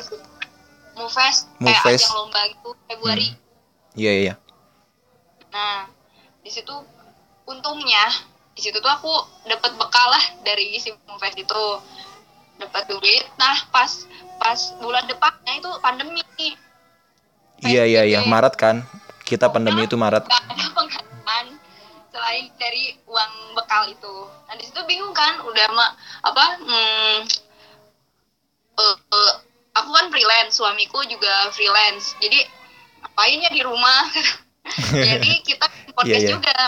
Movest 0.95 1.51
kayak 1.59 1.83
ajang 1.95 2.15
lomba 2.15 2.41
gitu 2.51 2.71
Februari. 2.91 3.29
Iya 3.31 3.33
hmm. 3.35 3.39
iya. 3.95 4.05
Yeah, 4.05 4.17
yeah. 4.35 4.37
nah 5.55 5.87
di 6.43 6.51
situ 6.51 6.75
untungnya 7.47 8.11
di 8.59 8.61
situ 8.63 8.83
tuh 8.83 8.91
aku 8.91 9.13
dapat 9.47 9.79
bekal 9.79 10.11
lah 10.11 10.25
dari 10.43 10.75
si 10.83 10.91
Fest 11.23 11.39
itu. 11.39 11.65
Dapat 12.55 12.87
duit. 12.87 13.27
Nah 13.35 13.67
pas 13.75 13.91
pas 14.39 14.59
bulan 14.79 15.07
depannya 15.11 15.59
itu 15.59 15.71
pandemi 15.83 16.23
iya 17.65 17.85
iya 17.89 18.03
iya. 18.05 18.21
Maret 18.25 18.55
kan? 18.57 18.85
Kita 19.25 19.49
pandemi 19.49 19.89
itu 19.89 19.97
Maret. 19.97 20.29
ada 20.29 20.65
penghasilan 20.77 21.47
selain 22.13 22.47
dari 22.61 22.95
uang 23.09 23.33
bekal 23.57 23.89
itu. 23.91 24.15
Nah 24.47 24.55
di 24.55 24.65
situ 24.69 24.81
bingung 24.85 25.17
kan? 25.17 25.41
Udah 25.43 25.67
mah 25.73 25.91
apa 26.23 26.45
hmm, 26.61 27.19
uh, 28.79 28.97
uh, 28.97 29.35
aku 29.75 29.91
kan 29.91 30.07
freelance 30.13 30.61
suamiku 30.61 31.03
juga 31.09 31.51
freelance. 31.51 32.15
Jadi 32.21 32.39
ngapainnya 33.03 33.51
di 33.51 33.63
rumah? 33.65 34.03
Jadi 34.93 35.33
kita 35.49 35.67
podcast 35.97 36.09
yeah, 36.09 36.21
yeah. 36.21 36.33
juga. 36.33 36.59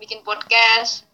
Bikin 0.00 0.24
podcast. 0.24 1.04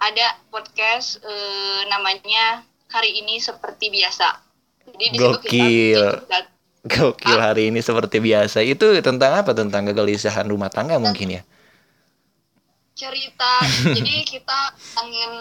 Ada 0.00 0.40
podcast 0.48 1.20
uh, 1.20 1.84
namanya 1.92 2.64
hari 2.88 3.20
ini 3.20 3.36
seperti 3.36 3.92
biasa. 3.92 4.50
Jadi 4.90 5.04
di 5.12 5.18
gokil. 5.18 6.02
kita 6.24 6.49
gokil 6.84 7.38
hari 7.38 7.68
ini 7.68 7.84
seperti 7.84 8.22
biasa. 8.22 8.64
Itu 8.64 8.92
tentang 9.04 9.44
apa? 9.44 9.52
Tentang 9.52 9.88
kegelisahan 9.88 10.48
rumah 10.48 10.72
tangga 10.72 10.96
mungkin 10.96 11.40
ya? 11.40 11.42
cerita. 13.00 13.52
Jadi 13.96 14.14
kita 14.28 14.60
ingin 15.08 15.32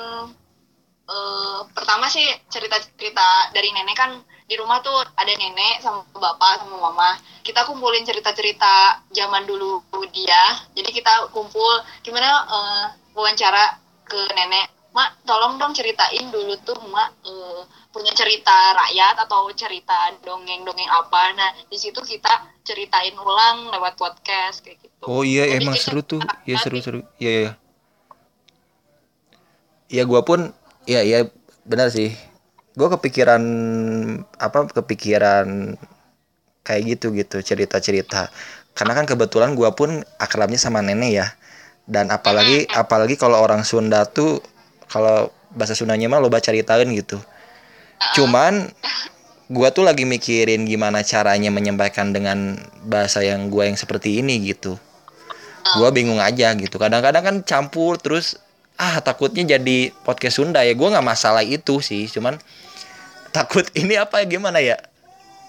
uh, 1.11 1.59
pertama 1.75 2.07
sih 2.07 2.23
cerita-cerita 2.47 3.51
dari 3.51 3.75
nenek. 3.75 3.97
Kan 3.99 4.23
di 4.47 4.55
rumah 4.55 4.79
tuh 4.79 4.95
ada 5.19 5.33
nenek 5.35 5.83
sama 5.83 6.07
bapak 6.15 6.63
sama 6.63 6.79
mama. 6.79 7.19
Kita 7.43 7.67
kumpulin 7.67 8.07
cerita-cerita 8.07 9.03
zaman 9.11 9.43
dulu 9.43 9.83
dia. 10.15 10.63
Jadi 10.71 10.89
kita 10.95 11.27
kumpul. 11.35 11.83
Gimana 11.99 12.47
uh, 12.47 12.85
wawancara 13.11 13.75
ke 14.07 14.19
nenek 14.31 14.78
mak 14.89 15.21
tolong 15.21 15.61
dong 15.61 15.73
ceritain 15.77 16.33
dulu 16.33 16.57
tuh 16.65 16.77
mak 16.89 17.13
uh, 17.21 17.61
punya 17.93 18.09
cerita 18.13 18.73
rakyat 18.73 19.21
atau 19.25 19.49
cerita 19.53 20.13
dongeng-dongeng 20.25 20.89
apa. 20.89 21.33
Nah 21.37 21.49
di 21.69 21.77
situ 21.77 22.01
kita 22.01 22.61
ceritain 22.65 23.13
ulang 23.17 23.69
lewat 23.69 23.97
podcast 23.97 24.65
kayak 24.65 24.81
gitu. 24.81 25.03
Oh 25.05 25.21
iya 25.21 25.45
Jadi 25.45 25.61
emang 25.61 25.75
seru 25.77 26.01
tuh. 26.01 26.21
ya 26.45 26.57
seru-seru 26.57 27.05
iya 27.21 27.31
iya. 27.31 27.51
Ya 29.89 30.03
gua 30.05 30.25
pun 30.25 30.53
ya 30.89 31.05
ya 31.05 31.29
benar 31.65 31.93
sih. 31.93 32.13
Gue 32.77 32.87
kepikiran 32.87 33.43
apa 34.39 34.69
kepikiran 34.71 35.75
kayak 36.63 36.81
gitu 36.97 37.11
gitu 37.11 37.41
cerita 37.41 37.81
cerita 37.81 38.29
karena 38.77 38.93
kan 38.95 39.05
kebetulan 39.09 39.59
gue 39.59 39.67
pun 39.75 39.99
akrabnya 40.21 40.55
sama 40.55 40.79
nenek 40.79 41.11
ya. 41.11 41.27
Dan 41.89 42.13
apalagi 42.13 42.69
apalagi 42.69 43.17
kalau 43.17 43.41
orang 43.41 43.65
Sunda 43.65 44.05
tuh 44.05 44.39
kalau 44.89 45.29
bahasa 45.53 45.77
Sundanya 45.77 46.09
mah 46.09 46.19
lo 46.19 46.27
baca 46.27 46.49
ceritain 46.49 46.89
gitu. 46.93 47.21
Cuman 48.17 48.69
gue 49.49 49.67
tuh 49.73 49.81
lagi 49.85 50.05
mikirin 50.05 50.65
gimana 50.65 51.01
caranya 51.01 51.49
menyampaikan 51.49 52.13
dengan 52.13 52.57
bahasa 52.85 53.25
yang 53.25 53.49
gue 53.49 53.63
yang 53.69 53.77
seperti 53.77 54.21
ini 54.21 54.41
gitu. 54.49 54.77
Gue 55.77 55.89
bingung 55.93 56.21
aja 56.21 56.53
gitu. 56.57 56.81
Kadang-kadang 56.81 57.23
kan 57.23 57.35
campur 57.45 58.01
terus 58.01 58.41
ah 58.79 58.97
takutnya 59.01 59.57
jadi 59.57 59.93
podcast 60.05 60.41
Sunda. 60.41 60.65
Ya 60.65 60.73
gue 60.73 60.87
nggak 60.89 61.05
masalah 61.05 61.45
itu 61.45 61.81
sih. 61.81 62.09
Cuman 62.09 62.41
takut 63.29 63.65
ini 63.81 63.97
apa 63.97 64.21
gimana 64.25 64.61
ya? 64.61 64.77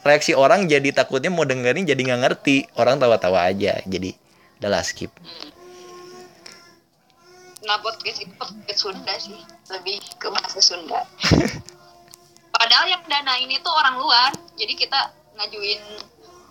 Reaksi 0.01 0.33
orang 0.33 0.65
jadi 0.65 0.97
takutnya 0.97 1.29
mau 1.29 1.45
dengerin 1.45 1.85
jadi 1.85 2.01
nggak 2.01 2.21
ngerti. 2.25 2.57
Orang 2.77 2.97
tawa-tawa 2.97 3.49
aja. 3.49 3.81
Jadi 3.85 4.17
udahlah 4.61 4.85
skip 4.85 5.13
nah 7.71 7.79
podcast 7.79 8.19
itu 8.19 8.35
podcast 8.35 8.81
Sunda 8.83 9.15
sih. 9.15 9.39
Lebih 9.71 10.03
ke 10.19 10.27
bahasa 10.27 10.59
Sunda. 10.59 11.07
Padahal 12.59 12.91
yang 12.91 12.99
dana 13.07 13.39
ini 13.39 13.63
tuh 13.63 13.71
orang 13.71 13.95
luar. 13.95 14.35
Jadi 14.59 14.75
kita 14.75 14.99
ngajuin 15.39 15.79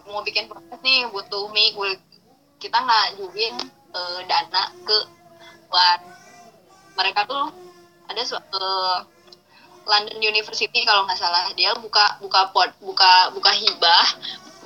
mau 0.07 0.23
bikin 0.23 0.47
podcast 0.47 0.79
nih 0.79 1.11
butuh 1.11 1.51
mic 1.51 1.75
kita 2.63 2.79
ngajuin 2.79 3.51
uh, 3.91 4.19
dana 4.31 4.71
ke 4.87 4.97
luar. 5.67 5.99
Mereka 6.95 7.27
tuh 7.27 7.51
ada 8.07 8.23
uh, 8.55 9.03
London 9.91 10.23
University 10.23 10.87
kalau 10.87 11.03
nggak 11.03 11.19
salah. 11.19 11.51
Dia 11.51 11.75
buka 11.75 12.15
buka 12.23 12.47
pot 12.55 12.71
buka 12.79 13.35
buka 13.35 13.51
hibah 13.59 14.07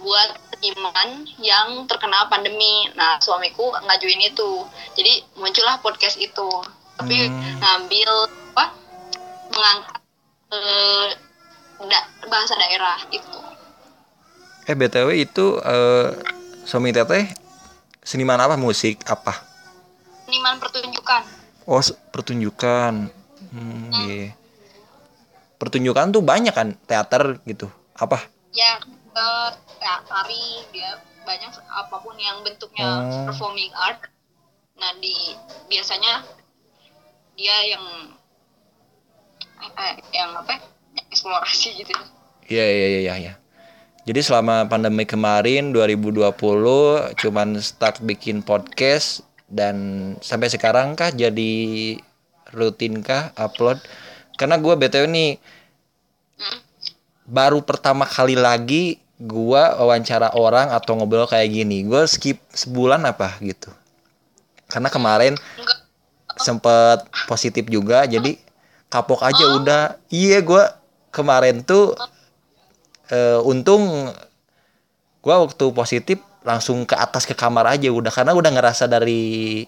buat 0.05 0.29
seniman 0.63 1.27
yang 1.43 1.83
terkena 1.91 2.31
pandemi. 2.31 2.87
Nah 2.95 3.19
suamiku 3.19 3.75
ngajuin 3.83 4.31
itu, 4.31 4.63
jadi 4.95 5.19
muncullah 5.35 5.83
podcast 5.83 6.15
itu. 6.15 6.47
Tapi 6.95 7.27
hmm. 7.27 7.59
ngambil 7.59 8.11
apa? 8.55 8.65
Mengangkat 9.51 9.99
eh, 10.55 11.07
da 11.83 11.99
bahasa 12.31 12.55
daerah 12.55 12.95
itu. 13.11 13.39
Eh 14.63 14.75
btw 14.79 15.09
itu 15.19 15.59
eh, 15.59 16.15
suami 16.63 16.95
teteh 16.95 17.27
seniman 17.99 18.39
apa 18.39 18.55
musik 18.55 19.03
apa? 19.03 19.43
Seniman 20.23 20.63
pertunjukan. 20.63 21.21
Oh 21.67 21.83
pertunjukan. 22.15 23.11
Hmm, 23.51 23.91
hmm. 23.91 23.91
Yeah. 24.07 24.31
Pertunjukan 25.59 26.15
tuh 26.15 26.23
banyak 26.23 26.55
kan 26.55 26.79
teater 26.87 27.43
gitu. 27.43 27.67
Apa? 27.99 28.23
Ya 28.55 28.79
uh, 29.83 30.01
tari 30.07 30.63
dia 30.71 30.99
banyak 31.23 31.51
apa 31.67 31.95
pun 31.99 32.15
yang 32.19 32.43
bentuknya 32.43 32.87
hmm. 33.03 33.25
performing 33.27 33.71
art 33.75 34.07
nah 34.79 34.91
di 34.99 35.13
biasanya 35.69 36.25
dia 37.37 37.57
yang 37.69 37.85
eh, 39.63 39.95
yang 40.11 40.31
apa 40.35 40.59
eksplorasi 41.11 41.83
gitu 41.83 41.93
iya 42.49 42.65
iya 42.65 42.87
iya 42.87 43.01
iya 43.01 43.13
ya. 43.31 43.33
jadi 44.03 44.19
selama 44.19 44.67
pandemi 44.67 45.07
kemarin 45.07 45.71
2020 45.71 46.33
cuman 47.15 47.49
start 47.61 48.03
bikin 48.03 48.43
podcast 48.43 49.23
dan 49.47 49.77
sampai 50.19 50.49
sekarang 50.49 50.97
kah 50.97 51.13
jadi 51.13 51.53
rutin 52.51 53.05
kah 53.05 53.31
upload 53.37 53.79
karena 54.35 54.57
gue 54.57 54.73
btw 54.73 55.05
nih 55.07 55.31
hmm? 56.41 56.57
baru 57.29 57.61
pertama 57.61 58.03
kali 58.09 58.33
lagi 58.33 59.02
gua 59.23 59.79
wawancara 59.79 60.35
orang 60.35 60.69
atau 60.75 60.99
ngobrol 60.99 61.23
kayak 61.25 61.49
gini 61.51 61.87
gua 61.87 62.03
skip 62.03 62.39
sebulan 62.51 63.03
apa 63.07 63.39
gitu. 63.39 63.71
Karena 64.67 64.91
kemarin 64.91 65.39
sempet 66.35 67.07
positif 67.29 67.63
juga 67.71 68.03
jadi 68.03 68.35
kapok 68.91 69.23
aja 69.23 69.43
oh. 69.47 69.63
udah. 69.63 69.83
Iya 70.11 70.43
gua 70.43 70.75
kemarin 71.13 71.63
tuh 71.63 71.95
uh, 73.11 73.39
untung 73.47 74.11
gua 75.23 75.43
waktu 75.43 75.65
positif 75.71 76.19
langsung 76.43 76.83
ke 76.83 76.95
atas 76.99 77.23
ke 77.23 77.31
kamar 77.31 77.63
aja 77.71 77.87
udah 77.87 78.11
karena 78.11 78.35
udah 78.35 78.51
ngerasa 78.51 78.91
dari 78.91 79.63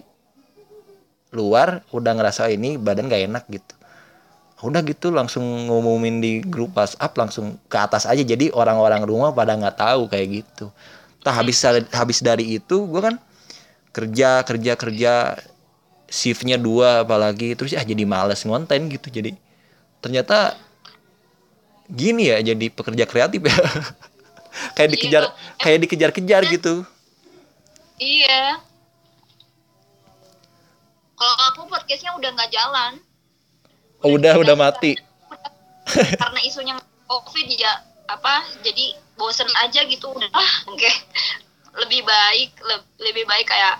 luar 1.32 1.84
udah 1.92 2.12
ngerasa 2.16 2.48
ini 2.52 2.76
badan 2.80 3.08
gak 3.08 3.24
enak 3.28 3.44
gitu 3.48 3.75
udah 4.64 4.80
gitu 4.88 5.12
langsung 5.12 5.44
ngumumin 5.68 6.24
di 6.24 6.40
grup 6.40 6.72
WhatsApp 6.72 7.12
langsung 7.12 7.60
ke 7.68 7.76
atas 7.76 8.08
aja. 8.08 8.24
Jadi 8.24 8.48
orang-orang 8.56 9.04
rumah 9.04 9.28
pada 9.36 9.52
nggak 9.52 9.76
tahu 9.76 10.08
kayak 10.08 10.26
gitu. 10.40 10.72
Tak 11.20 11.44
habis 11.44 11.60
habis 11.92 12.18
dari 12.24 12.56
itu 12.56 12.88
gue 12.88 13.00
kan 13.04 13.20
kerja 13.92 14.40
kerja 14.48 14.72
kerja 14.78 15.12
shiftnya 16.08 16.56
dua 16.56 17.04
apalagi 17.04 17.52
terus 17.52 17.76
ya 17.76 17.84
jadi 17.84 18.08
males 18.08 18.40
ngonten 18.48 18.88
gitu. 18.88 19.12
Jadi 19.12 19.36
ternyata 20.00 20.56
gini 21.92 22.32
ya 22.32 22.40
jadi 22.40 22.72
pekerja 22.72 23.04
kreatif 23.04 23.44
ya. 23.44 23.56
Kayak 24.72 24.88
iya, 24.88 24.94
dikejar 24.96 25.24
kayak 25.60 25.78
dikejar-kejar 25.84 26.42
gitu. 26.48 26.74
Iya. 28.00 28.56
Kalau 31.12 31.36
aku 31.52 31.68
podcastnya 31.68 32.16
udah 32.16 32.32
nggak 32.32 32.52
jalan 32.56 33.05
oh, 34.06 34.16
udah 34.16 34.34
udah 34.38 34.56
mati. 34.56 34.94
karena 36.22 36.40
isunya 36.42 36.74
covid 37.06 37.46
ya 37.54 37.82
apa 38.06 38.42
jadi 38.62 38.94
bosen 39.18 39.48
aja 39.66 39.82
gitu 39.86 40.14
udah. 40.14 40.30
Ah 40.30 40.52
oke. 40.70 40.78
Okay. 40.78 40.94
lebih 41.76 42.08
baik 42.08 42.56
le 42.64 42.76
lebih 43.04 43.28
baik 43.28 43.52
kayak 43.52 43.76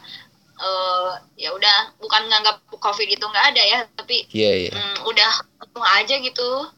uh, 0.61 1.17
ya 1.37 1.49
udah 1.53 1.97
bukan 1.97 2.29
nganggap 2.29 2.61
covid 2.77 3.09
itu 3.09 3.25
nggak 3.25 3.47
ada 3.57 3.62
ya 3.65 3.81
tapi 3.97 4.29
yeah, 4.37 4.69
yeah. 4.69 4.77
Mm, 4.77 5.09
udah 5.09 5.33
aja 5.97 6.17
gitu. 6.21 6.69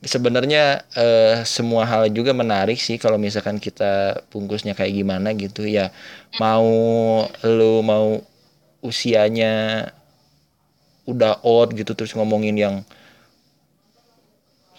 Sebenarnya 0.00 0.80
uh, 0.96 1.44
semua 1.44 1.84
hal 1.84 2.08
juga 2.08 2.32
menarik 2.32 2.80
sih 2.80 2.96
kalau 2.96 3.20
misalkan 3.20 3.60
kita 3.60 4.24
bungkusnya 4.32 4.72
kayak 4.72 4.96
gimana 4.96 5.36
gitu 5.36 5.68
ya. 5.68 5.92
Mau 6.40 6.72
lu 7.44 7.84
mau 7.84 8.24
usianya 8.80 9.84
udah 11.08 11.40
out 11.44 11.72
gitu 11.72 11.96
terus 11.96 12.12
ngomongin 12.12 12.56
yang 12.56 12.76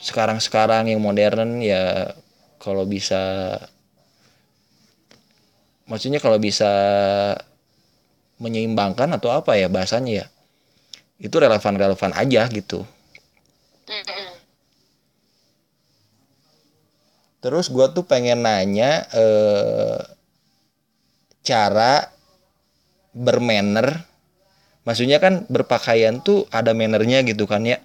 sekarang-sekarang 0.02 0.90
yang 0.90 1.02
modern 1.02 1.62
ya 1.62 2.14
kalau 2.58 2.86
bisa 2.86 3.58
maksudnya 5.86 6.18
kalau 6.18 6.42
bisa 6.42 6.70
menyeimbangkan 8.42 9.14
atau 9.14 9.30
apa 9.30 9.58
ya 9.58 9.70
bahasanya 9.70 10.26
ya 10.26 10.28
itu 11.22 11.36
relevan-relevan 11.38 12.18
aja 12.18 12.50
gitu. 12.50 12.82
Terus 17.42 17.70
gue 17.70 17.86
tuh 17.94 18.06
pengen 18.06 18.46
nanya 18.46 19.06
eh, 19.14 20.02
cara 21.46 22.10
bermanner 23.14 24.06
maksudnya 24.88 25.22
kan 25.22 25.46
berpakaian 25.48 26.22
tuh 26.22 26.50
ada 26.50 26.74
mannernya 26.74 27.22
gitu 27.26 27.46
kan 27.46 27.66
ya. 27.66 27.82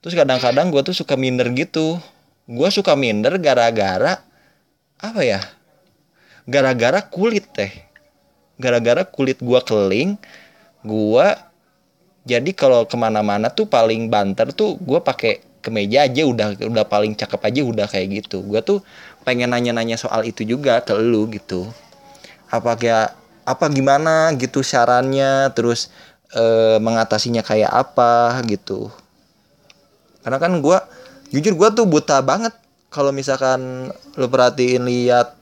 Terus 0.00 0.14
kadang-kadang 0.14 0.70
gue 0.70 0.82
tuh 0.86 0.96
suka 0.96 1.18
minder 1.18 1.50
gitu. 1.52 1.98
Gue 2.46 2.68
suka 2.70 2.94
minder 2.94 3.36
gara-gara 3.42 4.22
apa 4.96 5.20
ya 5.26 5.40
gara-gara 6.46 7.02
kulit 7.04 7.50
teh. 7.52 7.72
Gara-gara 8.56 9.04
kulit 9.04 9.42
gue 9.42 9.60
keling 9.60 10.16
gue 10.86 11.26
jadi 12.26 12.50
kalau 12.54 12.86
ke 12.86 12.94
mana-mana 12.98 13.50
tuh 13.50 13.70
paling 13.70 14.10
banter 14.10 14.50
tuh 14.50 14.78
gue 14.82 14.98
pakai 14.98 15.42
kemeja 15.62 16.06
aja 16.06 16.22
udah 16.22 16.54
udah 16.62 16.86
paling 16.86 17.18
cakep 17.18 17.42
aja 17.42 17.60
udah 17.66 17.86
kayak 17.90 18.22
gitu. 18.22 18.42
Gue 18.46 18.62
tuh 18.62 18.82
pengen 19.26 19.50
nanya-nanya 19.50 19.98
soal 19.98 20.22
itu 20.22 20.46
juga 20.46 20.82
ke 20.82 20.94
lu 20.94 21.26
gitu. 21.30 21.66
Apa 22.50 22.78
kayak 22.78 23.18
apa 23.46 23.66
gimana 23.70 24.34
gitu 24.34 24.62
sarannya 24.66 25.54
terus 25.54 25.90
e, 26.32 26.44
mengatasinya 26.82 27.42
kayak 27.44 27.70
apa 27.70 28.40
gitu. 28.48 28.90
Karena 30.26 30.42
kan 30.42 30.58
gue 30.58 30.78
jujur 31.30 31.54
gue 31.54 31.68
tuh 31.74 31.86
buta 31.86 32.18
banget 32.22 32.54
kalau 32.90 33.10
misalkan 33.14 33.90
lo 34.18 34.26
perhatiin 34.26 34.86
lihat 34.86 35.36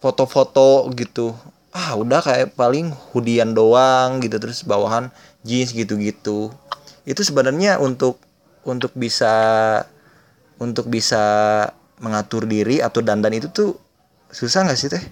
foto-foto 0.00 0.88
gitu. 0.92 1.32
Ah 1.72 1.96
udah 1.96 2.24
kayak 2.24 2.56
paling 2.56 2.92
hudian 3.12 3.52
doang 3.52 4.20
gitu 4.24 4.40
terus 4.40 4.64
bawahan 4.64 5.12
jeans 5.44 5.72
gitu-gitu. 5.72 6.52
Itu 7.04 7.20
sebenarnya 7.24 7.80
untuk 7.80 8.20
untuk 8.66 8.92
bisa 8.96 9.32
untuk 10.56 10.88
bisa 10.88 11.24
mengatur 12.00 12.44
diri 12.44 12.80
atau 12.80 13.00
dandan 13.00 13.36
itu 13.36 13.48
tuh 13.52 13.70
susah 14.32 14.68
nggak 14.68 14.78
sih 14.78 14.90
teh? 14.92 15.04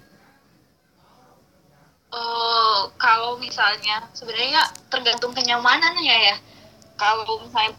Misalnya 3.38 4.04
sebenarnya 4.14 4.62
tergantung 4.90 5.32
kenyamanannya 5.34 6.16
ya. 6.32 6.36
Kalau 6.94 7.26
misalnya 7.42 7.74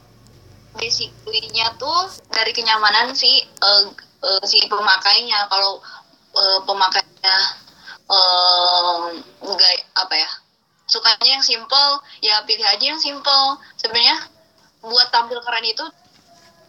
basically-nya 0.76 1.76
tuh 1.80 2.12
dari 2.32 2.52
kenyamanan 2.52 3.16
si 3.16 3.44
uh, 3.64 3.88
uh, 4.24 4.44
si 4.44 4.64
pemakainya. 4.68 5.48
Kalau 5.48 5.80
uh, 6.36 6.60
pemakainya 6.68 7.38
enggak 9.42 9.74
uh, 9.82 10.04
apa 10.06 10.14
ya 10.14 10.30
sukanya 10.86 11.42
yang 11.42 11.46
simple 11.46 11.98
ya 12.22 12.44
pilih 12.46 12.66
aja 12.66 12.86
yang 12.86 13.02
simple. 13.02 13.58
Sebenarnya 13.80 14.20
buat 14.86 15.10
tampil 15.10 15.42
keren 15.42 15.66
itu 15.66 15.86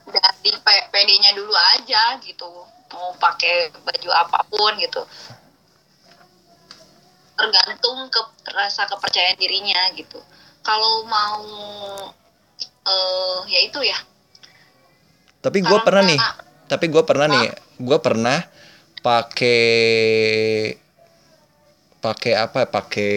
dari 0.07 0.51
PD-nya 0.91 1.35
dulu 1.35 1.53
aja 1.77 2.17
gitu. 2.23 2.49
Mau 2.95 3.11
pakai 3.19 3.75
baju 3.83 4.09
apa 4.15 4.47
pun 4.47 4.73
gitu 4.79 5.03
tergantung 7.37 8.09
ke 8.09 8.21
rasa 8.51 8.89
kepercayaan 8.89 9.37
dirinya 9.37 9.93
gitu. 9.95 10.19
Kalau 10.65 11.07
mau 11.07 11.45
uh, 12.89 13.39
ya 13.47 13.61
itu 13.63 13.81
ya. 13.85 13.99
Tapi 15.45 15.63
gue 15.63 15.79
pernah 15.85 16.03
nih 16.03 16.21
tapi 16.67 16.91
gue 16.91 17.03
pernah 17.07 17.31
nih 17.31 17.47
gue 17.79 17.99
pernah 18.03 18.43
pakai 19.05 19.63
pakai 22.03 22.33
apa 22.35 22.67
pakai 22.67 23.15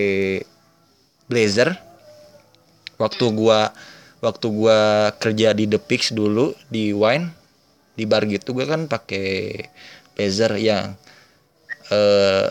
blazer. 1.26 1.74
Waktu 3.00 3.32
gua 3.32 3.72
waktu 4.20 4.48
gua 4.52 5.10
kerja 5.16 5.56
di 5.56 5.64
The 5.72 5.80
Pix 5.80 6.12
dulu 6.12 6.52
di 6.68 6.92
wine 6.92 7.32
di 7.96 8.04
bar 8.04 8.28
gitu 8.28 8.52
gue 8.52 8.68
kan 8.68 8.92
pakai 8.92 9.64
blazer 10.16 10.60
yang 10.60 11.00
eh 11.92 12.48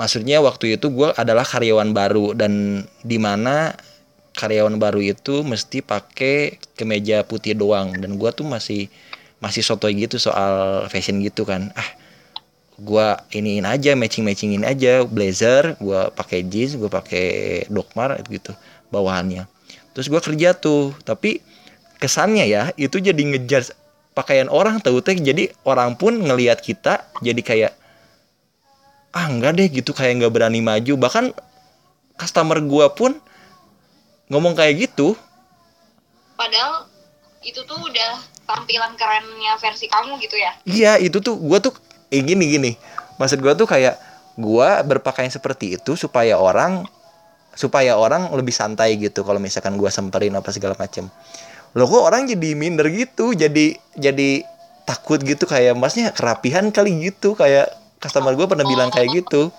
maksudnya 0.00 0.40
waktu 0.40 0.80
itu 0.80 0.88
gua 0.88 1.12
adalah 1.12 1.44
karyawan 1.44 1.92
baru 1.92 2.32
dan 2.32 2.84
di 3.04 3.20
mana 3.20 3.76
karyawan 4.32 4.80
baru 4.80 5.04
itu 5.04 5.44
mesti 5.44 5.84
pakai 5.84 6.56
kemeja 6.72 7.20
putih 7.28 7.52
doang. 7.52 7.92
Dan 7.92 8.16
gua 8.16 8.32
tuh 8.32 8.48
masih 8.48 8.88
masih 9.44 9.60
sotoy 9.60 9.92
gitu 10.00 10.16
soal 10.16 10.88
fashion 10.88 11.20
gitu 11.20 11.44
kan. 11.44 11.68
Ah 11.76 11.88
gua 12.80 13.20
iniin 13.36 13.68
aja 13.68 13.92
matching 13.92 14.24
matchingin 14.24 14.64
aja. 14.64 15.04
Blazer 15.04 15.76
gua 15.76 16.08
pakai 16.08 16.48
jeans 16.48 16.80
gua 16.80 16.88
pakai 16.88 17.68
dokmar 17.68 18.16
gitu 18.32 18.56
bawahannya. 18.88 19.44
Terus 19.92 20.08
gua 20.08 20.24
kerja 20.24 20.56
tuh 20.56 20.96
tapi 21.04 21.44
kesannya 22.00 22.48
ya 22.48 22.72
itu 22.80 22.96
jadi 22.96 23.20
ngejar 23.20 23.68
pakaian 24.16 24.48
orang 24.48 24.80
tahu 24.80 25.04
teh. 25.04 25.12
Jadi 25.12 25.52
orang 25.68 26.00
pun 26.00 26.16
ngelihat 26.16 26.64
kita 26.64 27.04
jadi 27.20 27.42
kayak 27.44 27.72
ah 29.10 29.26
enggak 29.26 29.58
deh 29.58 29.68
gitu 29.70 29.90
kayak 29.90 30.22
nggak 30.22 30.32
berani 30.32 30.62
maju. 30.62 30.94
Bahkan 30.96 31.34
customer 32.14 32.58
gua 32.62 32.92
pun 32.94 33.18
ngomong 34.30 34.54
kayak 34.54 34.90
gitu. 34.90 35.18
Padahal 36.38 36.86
itu 37.42 37.60
tuh 37.66 37.78
udah 37.80 38.12
tampilan 38.46 38.94
kerennya 38.94 39.58
versi 39.58 39.90
kamu 39.90 40.20
gitu 40.22 40.36
ya? 40.38 40.52
Iya 40.66 40.92
itu 41.02 41.18
tuh 41.18 41.34
gua 41.36 41.58
tuh 41.58 41.74
eh, 42.14 42.22
gini 42.22 42.46
gini. 42.46 42.72
Maksud 43.18 43.42
gua 43.42 43.58
tuh 43.58 43.66
kayak 43.66 43.98
gua 44.38 44.80
berpakaian 44.86 45.30
seperti 45.30 45.76
itu 45.76 45.98
supaya 45.98 46.38
orang 46.38 46.86
supaya 47.58 47.98
orang 47.98 48.30
lebih 48.30 48.54
santai 48.54 48.94
gitu 48.94 49.26
kalau 49.26 49.42
misalkan 49.42 49.74
gua 49.74 49.90
semperin 49.90 50.36
apa 50.38 50.54
segala 50.54 50.78
macem. 50.78 51.10
Lo 51.74 51.86
kok 51.86 52.02
orang 52.02 52.30
jadi 52.30 52.54
minder 52.54 52.86
gitu? 52.90 53.34
Jadi 53.34 53.74
jadi 53.98 54.46
takut 54.86 55.22
gitu 55.22 55.46
kayak 55.46 55.78
masnya 55.78 56.10
kerapihan 56.10 56.66
kali 56.74 57.10
gitu 57.10 57.38
kayak 57.38 57.79
customer 58.00 58.32
gua 58.34 58.48
pernah 58.48 58.66
bilang 58.66 58.88
kayak 58.88 59.12
gitu. 59.12 59.52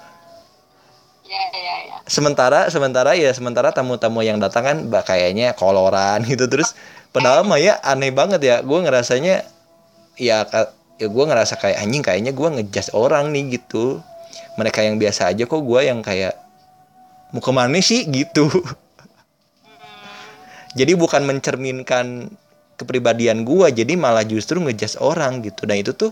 Ya 1.30 1.42
ya 1.56 1.76
ya 1.88 1.92
sementara 2.12 2.68
sementara 2.68 3.16
ya 3.16 3.32
sementara 3.32 3.72
tamu-tamu 3.72 4.20
yang 4.20 4.36
datang 4.42 4.64
kan 4.68 4.78
bah, 4.92 5.06
kayaknya 5.06 5.56
koloran 5.56 6.28
gitu. 6.32 6.52
Terus 6.52 6.76
padahal 7.16 7.48
mah 7.48 7.56
ya 7.56 7.80
aneh 7.80 8.12
banget 8.12 8.42
ya. 8.44 8.56
Gue 8.60 8.84
ngerasanya 8.84 9.48
ya 10.20 10.44
ya 11.00 11.08
gue 11.08 11.24
ngerasa 11.26 11.56
kayak 11.56 11.78
anjing 11.80 12.04
kayaknya 12.04 12.32
gue 12.36 12.48
ngejudge 12.60 12.92
orang 12.92 13.32
nih 13.32 13.60
gitu. 13.62 14.04
Mereka 14.60 14.84
yang 14.84 15.00
biasa 15.00 15.32
aja 15.32 15.48
kok 15.48 15.64
gue 15.64 15.80
yang 15.88 16.04
kayak 16.04 16.36
mau 17.32 17.40
ke 17.40 17.52
mana 17.56 17.80
sih? 17.80 18.04
gitu. 18.12 18.52
Jadi 20.76 20.96
bukan 20.96 21.24
mencerminkan 21.28 22.32
kepribadian 22.80 23.44
gue 23.44 23.68
jadi 23.72 23.94
malah 23.96 24.28
justru 24.28 24.60
ngejudge 24.60 25.00
orang 25.00 25.40
gitu. 25.44 25.64
Dan 25.64 25.80
itu 25.80 25.96
tuh 25.96 26.12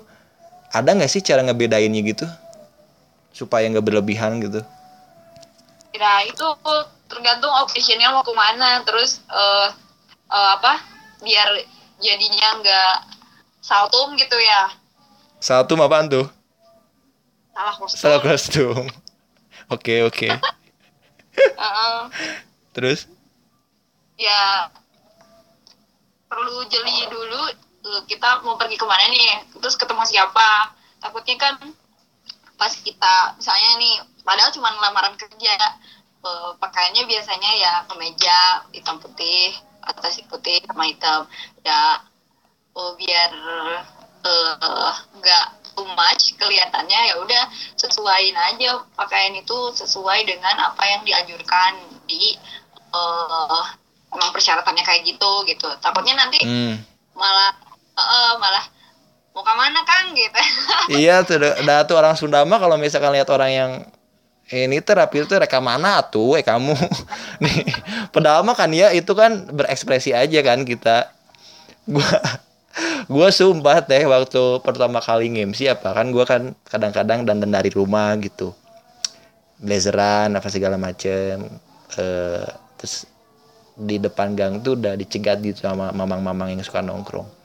ada 0.69 0.89
nggak 0.93 1.09
sih 1.09 1.21
cara 1.25 1.41
ngebedainnya 1.41 2.01
gitu? 2.05 2.25
Supaya 3.33 3.65
nggak 3.69 3.85
berlebihan 3.85 4.37
gitu? 4.41 4.61
Nah 5.97 6.23
itu 6.23 6.45
tergantung 7.09 7.51
occasionnya 7.51 8.13
mau 8.13 8.21
ke 8.21 8.33
mana. 8.33 8.85
Terus 8.85 9.21
eh 9.29 9.67
eh, 10.29 10.49
apa? 10.57 10.81
Biar 11.25 11.49
jadinya 11.99 12.47
nggak 12.61 12.95
saltum 13.59 14.15
gitu 14.15 14.37
ya. 14.37 14.73
Satu 15.39 15.75
apaan 15.79 16.07
tuh? 16.11 16.27
Salah 17.55 17.75
kostum. 17.75 17.97
Salah 17.99 18.19
kostum. 18.23 18.85
Oke 19.75 20.01
oke. 20.01 20.25
Heeh. 21.61 21.99
terus? 22.73 23.05
Ya 24.17 24.73
perlu 26.25 26.65
jeli 26.73 27.05
dulu 27.05 27.68
kita 28.07 28.43
mau 28.45 28.55
pergi 28.55 28.77
ke 28.77 28.85
mana 28.85 29.05
nih? 29.09 29.45
Terus 29.59 29.75
ketemu 29.75 30.03
siapa? 30.05 30.75
Takutnya 30.99 31.35
kan 31.39 31.55
pas 32.59 32.73
kita 32.75 33.39
misalnya 33.39 33.69
nih 33.79 33.95
padahal 34.23 34.51
cuma 34.51 34.69
lamaran 34.77 35.15
kerja. 35.15 35.55
Eh, 36.19 36.51
pakaiannya 36.59 37.07
biasanya 37.07 37.51
ya 37.55 37.73
kemeja 37.87 38.67
hitam 38.75 38.99
putih 38.99 39.55
atas 39.87 40.19
putih 40.27 40.59
sama 40.67 40.83
hitam. 40.91 41.23
Ya 41.63 42.03
eh, 42.75 42.91
biar 42.99 43.29
eh, 44.27 44.93
nggak 45.15 45.45
too 45.79 45.87
much 45.95 46.35
kelihatannya 46.35 46.99
ya 47.07 47.15
udah 47.23 47.43
sesuaiin 47.79 48.35
aja 48.35 48.83
pakaian 48.99 49.31
itu 49.39 49.71
sesuai 49.71 50.27
dengan 50.27 50.59
apa 50.59 50.83
yang 50.83 51.01
dianjurkan 51.07 51.79
di 52.03 52.35
eh 52.89 53.67
emang 54.11 54.29
persyaratannya 54.33 54.83
kayak 54.83 55.07
gitu 55.07 55.31
gitu. 55.47 55.69
Takutnya 55.79 56.19
nanti 56.19 56.41
hmm. 56.43 56.75
malah 57.15 57.68
eh, 57.99 58.33
malah 58.39 58.65
mau 59.33 59.43
ke 59.45 59.53
mana 59.55 59.79
kang? 59.85 60.11
Gitu. 60.11 60.39
Iya 61.05 61.21
tuh 61.21 61.37
udah 61.37 61.85
tuh 61.85 61.95
orang 61.95 62.15
Sunda 62.17 62.41
mah 62.43 62.57
kalau 62.57 62.75
misalkan 62.75 63.13
lihat 63.13 63.29
orang 63.29 63.51
yang 63.53 63.71
ini 64.49 64.81
terapi 64.81 65.21
itu 65.21 65.37
reka 65.37 65.61
mana 65.61 66.01
tuh 66.01 66.35
eh 66.35 66.43
kamu. 66.43 66.73
Nih 67.43 67.69
padahal 68.09 68.41
mah 68.41 68.57
kan 68.57 68.73
ya 68.73 68.89
itu 68.89 69.13
kan 69.13 69.47
berekspresi 69.53 70.11
aja 70.11 70.39
kan 70.41 70.65
kita. 70.65 71.13
Gua 71.85 72.09
gua 73.13 73.29
sumpah 73.29 73.85
teh 73.85 74.03
waktu 74.09 74.41
pertama 74.65 74.97
kali 74.99 75.29
ngemsi 75.29 75.69
apa 75.69 75.93
kan 75.93 76.09
gua 76.09 76.25
kan 76.25 76.57
kadang-kadang 76.65 77.23
dandan 77.23 77.53
dari 77.53 77.69
rumah 77.69 78.17
gitu. 78.17 78.57
Blazeran 79.61 80.33
apa 80.33 80.49
segala 80.49 80.79
macem 80.81 81.45
eh 81.99 82.45
terus 82.79 83.05
di 83.79 83.95
depan 83.95 84.35
gang 84.35 84.59
tuh 84.59 84.75
udah 84.75 84.95
dicegat 84.99 85.39
gitu 85.39 85.63
sama 85.63 85.91
mamang-mamang 85.95 86.51
yang 86.51 86.63
suka 86.63 86.83
nongkrong 86.83 87.38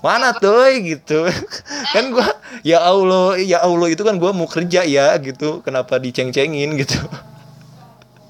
mana 0.00 0.32
tuh 0.36 0.72
gitu. 0.80 1.28
Kan 1.94 2.12
gua 2.12 2.26
ya 2.64 2.80
Allah 2.80 3.36
ya 3.36 3.60
Allah 3.60 3.88
itu 3.92 4.00
kan 4.00 4.16
gua 4.16 4.32
mau 4.32 4.48
kerja 4.48 4.84
ya 4.84 5.16
gitu. 5.20 5.60
Kenapa 5.60 6.00
diceng-cengin 6.00 6.76
gitu? 6.80 6.98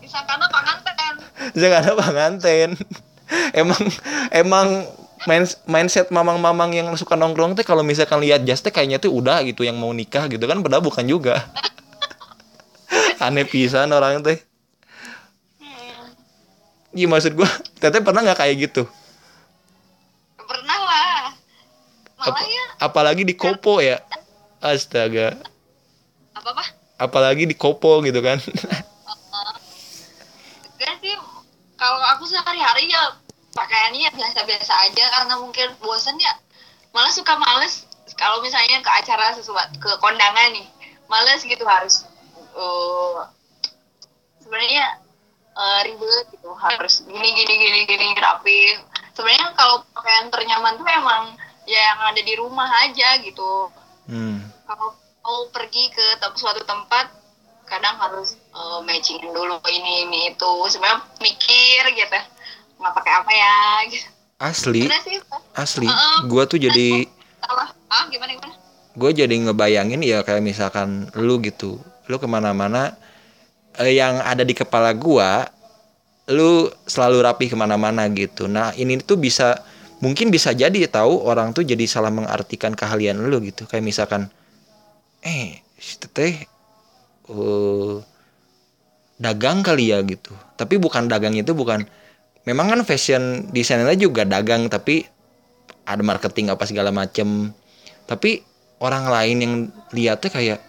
Disangkana 0.02 0.46
panganten 0.50 1.14
jangan 1.54 1.80
ada 1.82 1.94
penganten 1.96 2.70
emang 3.60 3.82
emang 4.30 4.68
main, 5.26 5.44
mindset 5.66 6.10
mamang-mamang 6.10 6.70
yang 6.74 6.86
suka 6.94 7.14
nongkrong 7.18 7.58
teh 7.58 7.66
kalau 7.66 7.82
misalkan 7.82 8.22
lihat 8.22 8.42
jas 8.42 8.62
teh 8.62 8.70
kayaknya 8.74 8.98
tuh 8.98 9.14
udah 9.14 9.42
gitu 9.46 9.62
yang 9.62 9.78
mau 9.78 9.90
nikah 9.94 10.26
gitu. 10.26 10.42
Kan 10.46 10.62
padahal 10.62 10.82
bukan 10.82 11.06
juga. 11.06 11.46
Aneh 13.24 13.46
pisan 13.46 13.94
orang 13.94 14.22
teh. 14.26 14.38
Iya 16.90 17.06
maksud 17.06 17.38
gua 17.38 17.46
teteh 17.78 18.02
pernah 18.02 18.26
nggak 18.26 18.38
kayak 18.42 18.56
gitu 18.66 18.82
Ap- 22.20 22.44
ya. 22.44 22.64
apalagi 22.84 23.24
di 23.24 23.32
kopo 23.32 23.80
ya. 23.80 23.96
Astaga. 24.60 25.40
Apa 26.36 26.52
apa 26.52 26.64
apalagi 27.00 27.48
di 27.48 27.56
kopo 27.56 28.04
gitu 28.04 28.20
kan. 28.20 28.36
Gak 30.80 30.94
sih. 31.00 31.16
Kalau 31.80 32.00
aku 32.12 32.28
sehari-hari 32.28 32.92
ya 32.92 33.16
pakaiannya 33.56 34.04
ya 34.04 34.12
biasa-biasa 34.12 34.92
aja 34.92 35.04
karena 35.16 35.40
mungkin 35.40 35.72
bosen 35.80 36.20
ya. 36.20 36.36
Malah 36.92 37.08
suka 37.08 37.40
males 37.40 37.88
kalau 38.20 38.44
misalnya 38.44 38.84
ke 38.84 38.90
acara 38.92 39.32
sesuatu 39.32 39.80
ke 39.80 39.88
kondangan 40.04 40.52
nih. 40.52 40.68
Males 41.08 41.40
gitu 41.42 41.64
harus 41.64 42.04
uh, 42.52 43.24
sebenarnya 44.44 45.00
uh, 45.56 45.80
ribet 45.88 46.36
gitu. 46.36 46.52
Harus 46.52 47.00
gini 47.08 47.32
gini 47.32 47.54
gini 47.56 47.80
gini 47.88 48.12
rapi. 48.20 48.76
Sebenarnya 49.16 49.56
kalau 49.56 49.80
pakaian 49.96 50.28
ternyaman 50.28 50.76
tuh 50.76 50.84
emang 50.84 51.32
ya 51.70 51.94
yang 51.94 52.00
ada 52.10 52.20
di 52.20 52.34
rumah 52.34 52.66
aja 52.82 53.22
gitu. 53.22 53.70
Hmm. 54.10 54.42
kalau 54.66 54.90
mau 55.22 55.46
pergi 55.54 55.86
ke 55.94 56.18
suatu 56.34 56.66
tempat 56.66 57.06
kadang 57.70 57.94
harus 58.02 58.34
uh, 58.50 58.82
matching 58.82 59.22
dulu 59.22 59.62
ini 59.70 60.10
ini 60.10 60.18
itu. 60.34 60.52
Sebenarnya 60.66 61.06
mikir 61.22 61.82
gitu 61.94 62.18
nggak 62.80 62.92
pakai 62.96 63.12
apa 63.12 63.30
ya 63.30 63.58
gitu. 63.86 64.08
Asli 64.40 64.88
sih 64.88 65.20
asli. 65.54 65.86
Heeh. 65.86 66.18
gua 66.26 66.48
tuh 66.48 66.58
jadi 66.58 67.06
ah 67.90 68.04
gimana 68.10 68.34
gimana? 68.34 68.54
Gue 68.98 69.14
jadi 69.14 69.30
ngebayangin 69.30 70.02
ya 70.02 70.26
kayak 70.26 70.42
misalkan 70.42 71.06
lu 71.14 71.38
gitu 71.38 71.78
lu 72.10 72.16
ke 72.18 72.26
mana-mana 72.26 72.98
eh, 73.78 73.94
yang 73.94 74.18
ada 74.18 74.42
di 74.42 74.50
kepala 74.50 74.90
gua 74.90 75.46
lu 76.30 76.70
selalu 76.86 77.18
rapi 77.26 77.46
ke 77.50 77.56
mana-mana 77.58 78.06
gitu. 78.10 78.46
Nah 78.50 78.74
ini 78.74 78.98
tuh 79.02 79.18
bisa 79.18 79.62
mungkin 80.00 80.32
bisa 80.32 80.56
jadi 80.56 80.88
tahu 80.88 81.24
orang 81.28 81.52
tuh 81.52 81.64
jadi 81.64 81.84
salah 81.84 82.12
mengartikan 82.12 82.72
keahlian 82.72 83.20
lu 83.20 83.40
gitu. 83.44 83.68
Kayak 83.68 83.84
misalkan 83.84 84.32
eh 85.20 85.60
si 85.76 86.00
teteh 86.00 86.48
eh, 87.28 87.96
dagang 89.20 89.60
kali 89.60 89.92
ya 89.92 90.00
gitu. 90.04 90.32
Tapi 90.56 90.80
bukan 90.80 91.06
dagang 91.06 91.36
itu 91.36 91.52
bukan 91.52 91.84
memang 92.48 92.72
kan 92.72 92.80
fashion 92.88 93.52
designernya 93.52 94.00
juga 94.00 94.24
dagang 94.24 94.66
tapi 94.72 95.04
ada 95.84 96.00
marketing 96.00 96.52
apa 96.52 96.64
segala 96.64 96.88
macem. 96.90 97.52
Tapi 98.08 98.40
orang 98.80 99.04
lain 99.06 99.36
yang 99.44 99.54
lihatnya 99.92 100.30
kayak 100.32 100.60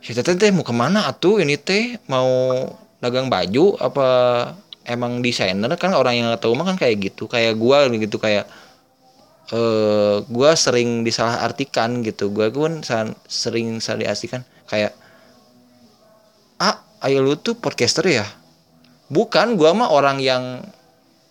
si 0.00 0.16
teteh 0.16 0.34
teh 0.40 0.50
mau 0.50 0.64
ke 0.64 0.72
mana 0.72 1.04
atuh 1.08 1.38
ini 1.44 1.60
teh? 1.60 2.00
Mau 2.08 2.64
dagang 3.00 3.28
baju 3.28 3.76
apa 3.76 4.08
emang 4.86 5.18
desainer 5.20 5.68
kan 5.74 5.92
orang 5.92 6.14
yang 6.22 6.28
tahu 6.38 6.54
mah 6.54 6.64
kan 6.72 6.78
kayak 6.78 7.10
gitu 7.10 7.26
kayak 7.26 7.58
gua 7.58 7.90
gitu 7.90 8.16
kayak 8.22 8.46
eh 9.50 10.16
gua 10.30 10.54
sering 10.54 11.02
disalahartikan 11.02 12.02
gitu. 12.06 12.30
Gua 12.30 12.48
pun 12.50 12.82
sering 13.26 13.82
salah 13.82 14.06
diartikan 14.06 14.46
kayak 14.70 14.94
ah 16.62 16.82
ayo 17.06 17.20
lu 17.22 17.34
tuh 17.38 17.58
podcaster 17.58 18.06
ya? 18.06 18.26
Bukan 19.10 19.58
gua 19.58 19.74
mah 19.74 19.90
orang 19.90 20.22
yang 20.22 20.62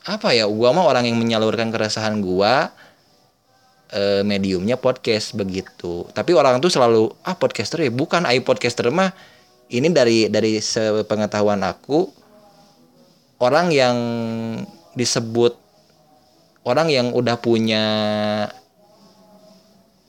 apa 0.06 0.36
ya 0.36 0.46
gua 0.46 0.76
mah 0.76 0.86
orang 0.86 1.08
yang 1.10 1.18
menyalurkan 1.18 1.72
keresahan 1.72 2.20
gua 2.20 2.72
eh, 3.96 4.24
mediumnya 4.24 4.76
podcast 4.80 5.36
begitu. 5.36 6.08
Tapi 6.12 6.32
orang 6.36 6.60
tuh 6.60 6.72
selalu 6.72 7.12
ah 7.24 7.36
podcaster 7.40 7.84
ya? 7.84 7.92
Bukan 7.92 8.28
ayo 8.28 8.44
podcaster 8.44 8.88
mah 8.92 9.16
ini 9.72 9.90
dari 9.92 10.30
dari 10.30 10.62
sepengetahuan 10.62 11.64
aku 11.66 12.25
orang 13.46 13.70
yang 13.70 13.98
disebut 14.98 15.54
orang 16.66 16.90
yang 16.90 17.14
udah 17.14 17.38
punya 17.38 17.86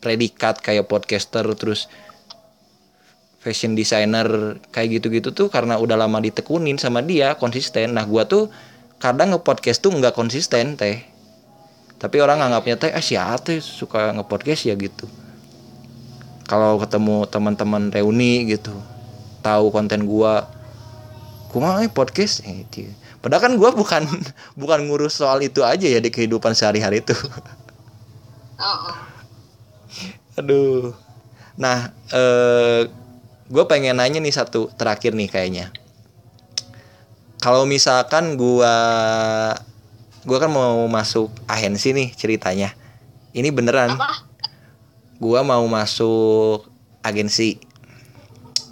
predikat 0.01 0.65
kayak 0.65 0.89
podcaster 0.89 1.45
terus 1.53 1.93
fashion 3.45 3.77
designer 3.77 4.59
kayak 4.73 4.99
gitu-gitu 4.99 5.37
tuh 5.37 5.53
karena 5.53 5.77
udah 5.77 6.01
lama 6.01 6.19
ditekunin 6.19 6.81
sama 6.81 7.05
dia 7.05 7.37
konsisten. 7.37 7.93
Nah 7.93 8.09
gua 8.09 8.25
tuh 8.25 8.49
kadang 8.97 9.37
nge-podcast 9.37 9.85
tuh 9.85 9.93
nggak 9.93 10.17
konsisten 10.17 10.75
teh. 10.75 11.05
Tapi 12.01 12.17
orang 12.19 12.41
nganggapnya 12.41 12.77
teh 12.81 12.91
ah 12.91 13.05
siapa 13.05 13.39
teh 13.39 13.61
suka 13.61 14.17
nge-podcast 14.17 14.67
ya 14.67 14.75
gitu. 14.75 15.07
Kalau 16.49 16.81
ketemu 16.81 17.27
teman-teman 17.29 17.93
reuni 17.93 18.49
gitu 18.49 18.73
tahu 19.45 19.71
konten 19.71 20.09
gua 20.09 20.49
kumaha 21.55 21.87
eh, 21.87 21.91
podcast? 21.93 22.43
Eh. 22.43 22.67
Padahal 23.27 23.43
kan 23.43 23.55
gua 23.59 23.75
bukan 23.75 24.07
bukan 24.61 24.87
ngurus 24.87 25.19
soal 25.19 25.43
itu 25.43 25.67
aja 25.67 25.91
ya 25.91 25.99
di 25.99 26.15
kehidupan 26.15 26.55
sehari-hari 26.55 27.03
itu. 27.03 27.19
Oh, 28.57 28.95
aduh. 30.39 30.95
Nah 31.59 31.91
eh 32.15 32.87
gue 33.47 33.65
pengen 33.67 33.99
nanya 33.99 34.23
nih 34.23 34.31
satu 34.31 34.71
terakhir 34.79 35.19
nih 35.19 35.27
kayaknya. 35.27 35.75
Kalau 37.43 37.67
misalkan 37.67 38.39
gua 38.39 38.71
gua 40.23 40.39
kan 40.39 40.55
mau 40.55 40.87
masuk 40.87 41.35
agensi 41.51 41.91
nih 41.91 42.15
ceritanya. 42.15 42.71
Ini 43.35 43.51
beneran. 43.51 43.99
Apa? 43.99 44.23
gua 45.19 45.41
mau 45.43 45.65
masuk 45.67 46.69
agensi. 47.01 47.59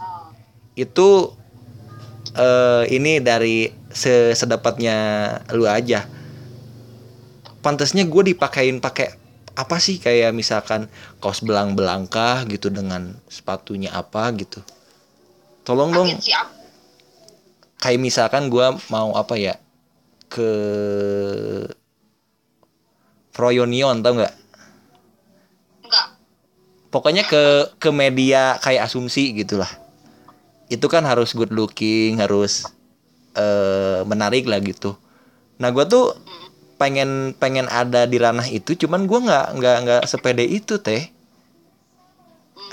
Oh. 0.00 0.28
itu 0.76 1.32
eh 2.34 2.84
ini 2.90 3.22
dari 3.22 3.83
se- 3.94 4.34
sedapatnya 4.34 4.96
lu 5.54 5.64
aja. 5.70 6.04
Pantasnya 7.64 8.04
gue 8.04 8.34
dipakein 8.34 8.82
pakai 8.82 9.16
apa 9.54 9.78
sih? 9.78 10.02
Kayak 10.02 10.34
misalkan 10.34 10.90
kaos 11.22 11.40
belang 11.40 11.78
belangkah 11.78 12.42
gitu 12.50 12.68
dengan 12.68 13.14
sepatunya 13.30 13.94
apa 13.94 14.28
gitu. 14.34 14.60
Tolong 15.64 15.90
dong. 15.94 16.08
kayak 17.80 18.00
misalkan 18.00 18.48
gua 18.48 18.76
mau 18.88 19.12
apa 19.16 19.36
ya? 19.36 19.56
Ke 20.28 20.50
Froyonion 23.34 24.00
tau 24.04 24.14
nggak? 24.16 24.34
Enggak. 25.84 26.06
pokoknya 26.88 27.22
ke 27.26 27.74
ke 27.80 27.90
media 27.90 28.56
kayak 28.60 28.86
asumsi 28.88 29.34
gitulah. 29.34 29.70
Itu 30.68 30.88
kan 30.88 31.04
harus 31.04 31.36
good 31.36 31.52
looking 31.52 32.18
harus 32.20 32.64
eh 33.34 34.00
menarik 34.06 34.46
lah 34.46 34.58
gitu. 34.62 34.94
Nah 35.60 35.70
gua 35.74 35.84
tuh 35.86 36.14
pengen 36.78 37.34
pengen 37.38 37.70
ada 37.70 38.06
di 38.06 38.18
ranah 38.18 38.46
itu 38.50 38.74
cuman 38.74 39.06
gua 39.06 39.18
nggak 39.22 39.46
nggak 39.58 39.76
nggak 39.86 40.02
sepede 40.06 40.44
itu 40.46 40.78
teh. 40.80 41.10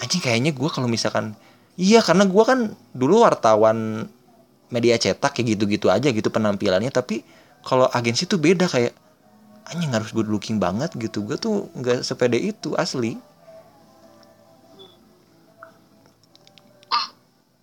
Anjing 0.02 0.22
kayaknya 0.22 0.52
gua 0.54 0.70
kalau 0.74 0.90
misalkan 0.90 1.38
iya 1.78 2.02
karena 2.02 2.26
gua 2.26 2.44
kan 2.46 2.60
dulu 2.94 3.26
wartawan 3.26 4.10
media 4.72 4.96
cetak 4.96 5.36
kayak 5.36 5.58
gitu-gitu 5.58 5.92
aja 5.92 6.08
gitu 6.10 6.32
penampilannya 6.32 6.90
tapi 6.90 7.28
kalau 7.62 7.86
agensi 7.92 8.26
tuh 8.26 8.40
beda 8.42 8.66
kayak 8.72 8.96
anjing 9.70 9.92
harus 9.94 10.12
good 10.12 10.28
looking 10.28 10.58
banget 10.58 10.92
gitu. 10.98 11.24
Gue 11.24 11.38
tuh 11.38 11.70
nggak 11.78 12.04
sepede 12.04 12.40
itu 12.40 12.74
asli. 12.76 13.16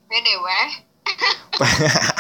Pede 0.09 0.35
weh. 0.41 0.69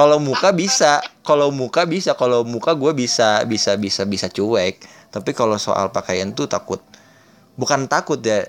kalau 0.00 0.16
muka 0.16 0.48
bisa 0.56 1.04
kalau 1.20 1.52
muka 1.52 1.84
bisa 1.84 2.16
kalau 2.16 2.40
muka 2.40 2.72
gue 2.72 2.88
bisa 2.96 3.44
bisa 3.44 3.76
bisa 3.76 4.08
bisa 4.08 4.32
cuek. 4.32 4.80
Tapi 5.12 5.36
kalau 5.36 5.60
soal 5.60 5.92
pakaian 5.92 6.32
tuh 6.32 6.48
takut. 6.48 6.80
Bukan 7.60 7.84
takut 7.84 8.16
ya 8.24 8.48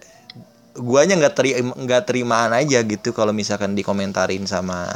guanya 0.80 1.20
nggak 1.20 1.36
terima 1.36 1.76
nggak 1.76 2.04
terimaan 2.08 2.56
aja 2.56 2.80
gitu 2.88 3.12
kalau 3.12 3.36
misalkan 3.36 3.76
dikomentarin 3.76 4.48
sama 4.48 4.96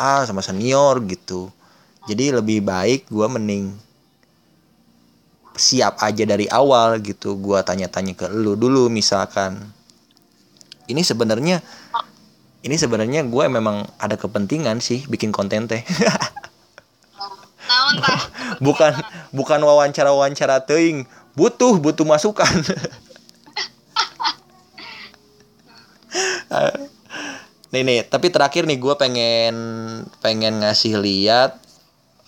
ah 0.00 0.24
sama 0.24 0.40
senior 0.40 1.04
gitu. 1.04 1.52
Jadi 2.08 2.32
lebih 2.32 2.64
baik 2.64 3.12
gua 3.12 3.28
mending 3.28 3.68
siap 5.52 6.00
aja 6.00 6.24
dari 6.24 6.48
awal 6.48 6.96
gitu 7.04 7.36
gua 7.36 7.60
tanya-tanya 7.60 8.16
ke 8.16 8.24
lu 8.32 8.56
dulu 8.56 8.88
misalkan. 8.88 9.60
Ini 10.88 11.04
sebenarnya 11.04 11.60
ini 12.60 12.76
sebenarnya 12.76 13.24
gue 13.24 13.44
memang 13.48 13.88
ada 13.96 14.20
kepentingan 14.20 14.84
sih 14.84 15.08
bikin 15.08 15.32
konten 15.32 15.64
teh. 15.64 15.80
Tah? 18.04 18.20
bukan 18.66 18.92
bukan 19.32 19.60
wawancara 19.64 20.12
wawancara 20.12 20.60
teing 20.60 21.08
butuh 21.32 21.80
butuh 21.80 22.04
masukan. 22.04 22.50
Nih 27.70 27.86
nih 27.86 28.02
tapi 28.02 28.34
terakhir 28.34 28.66
nih 28.66 28.82
gue 28.82 28.94
pengen 28.98 29.54
pengen 30.18 30.58
ngasih 30.58 30.98
lihat 30.98 31.54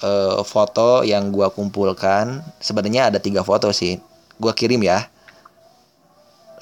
eh, 0.01 0.41
foto 0.47 1.03
yang 1.05 1.29
gue 1.35 1.51
kumpulkan. 1.53 2.41
Sebenarnya 2.63 3.11
ada 3.11 3.19
tiga 3.19 3.43
foto 3.43 3.75
sih. 3.75 3.99
Gue 4.39 4.53
kirim 4.55 4.81
ya. 4.87 5.11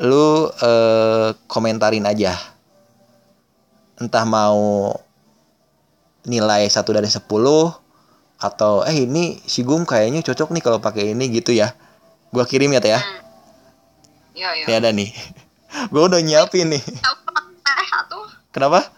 Lu 0.01 0.49
eh, 0.49 1.37
komentarin 1.45 2.09
aja 2.09 2.35
entah 4.01 4.25
mau 4.25 4.97
nilai 6.25 6.65
satu 6.73 6.97
dari 6.97 7.09
10 7.09 7.21
atau 8.41 8.81
eh 8.89 9.05
ini 9.05 9.37
si 9.45 9.61
Gum 9.61 9.85
kayaknya 9.85 10.25
cocok 10.25 10.57
nih 10.57 10.63
kalau 10.65 10.81
pakai 10.81 11.13
ini 11.13 11.29
gitu 11.29 11.53
ya. 11.53 11.77
Gua 12.33 12.49
kirim 12.49 12.73
ya 12.73 12.81
teh 12.81 12.97
ya? 12.97 13.01
Iya, 14.33 14.49
iya. 14.57 14.65
ini 14.65 14.73
ada 14.73 14.91
nih. 14.97 15.13
Gua 15.93 16.09
udah 16.09 16.21
nyiapin 16.25 16.73
nih. 16.73 16.81
Teh 16.81 17.89
kenapa? 18.57 18.89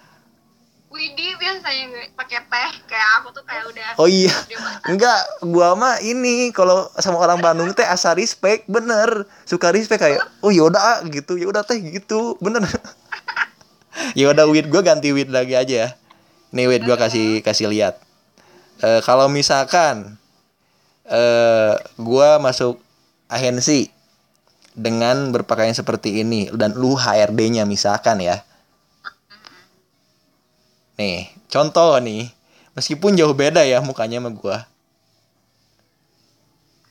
Widi 0.93 1.35
biasanya 1.41 1.88
gue 1.88 2.05
pakai 2.15 2.38
teh. 2.47 2.71
Kayak 2.87 3.09
aku 3.19 3.29
tuh 3.35 3.43
kayak 3.43 3.65
udah 3.67 3.88
oh 3.99 4.07
iya. 4.07 4.31
Enggak 4.93 5.19
gua 5.43 5.75
mah 5.75 5.99
ini 5.99 6.55
kalau 6.55 6.87
sama 7.03 7.19
orang 7.19 7.43
Bandung 7.43 7.75
teh 7.75 7.83
asa 7.83 8.15
respect 8.15 8.71
bener. 8.71 9.27
Suka 9.43 9.75
respect 9.75 10.07
kayak 10.07 10.23
oh 10.47 10.55
yaudah 10.55 10.79
ah, 10.79 10.99
gitu. 11.11 11.35
Yaudah 11.35 11.67
teh 11.67 11.83
gitu. 11.83 12.38
Bener 12.38 12.62
yaudah 14.19 14.47
wit 14.51 14.67
gua 14.69 14.83
ganti 14.85 15.11
wit 15.15 15.29
lagi 15.33 15.55
aja 15.57 15.75
ya. 15.75 15.88
Nih 16.53 16.69
wit 16.69 16.83
gua 16.85 17.01
kasih 17.01 17.41
kasih 17.41 17.69
lihat. 17.73 18.01
Eh, 18.83 19.01
kalau 19.07 19.31
misalkan 19.31 20.19
eh 21.07 21.75
gua 21.99 22.38
masuk 22.38 22.79
agensi 23.27 23.91
dengan 24.73 25.33
berpakaian 25.33 25.77
seperti 25.77 26.25
ini 26.25 26.49
dan 26.53 26.77
lu 26.77 26.97
HRD-nya 26.97 27.65
misalkan 27.69 28.21
ya. 28.21 28.45
Nih 31.01 31.29
contoh 31.49 31.97
nih 32.01 32.29
meskipun 32.77 33.17
jauh 33.17 33.37
beda 33.37 33.65
ya 33.65 33.81
mukanya 33.81 34.21
sama 34.21 34.31
gua. 34.33 34.59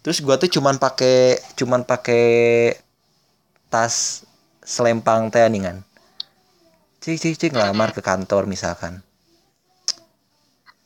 Terus 0.02 0.18
gua 0.26 0.38
tuh 0.42 0.50
cuman 0.50 0.82
pakai 0.82 1.38
cuman 1.58 1.86
pakai 1.86 2.74
tas 3.70 4.26
selempang 4.66 5.32
teh 5.32 5.42
kan 5.46 5.82
cik 7.02 7.18
cik 7.18 7.36
cik 7.42 7.52
ngelamar 7.58 7.98
ke 7.98 8.02
kantor 8.06 8.46
misalkan. 8.46 9.02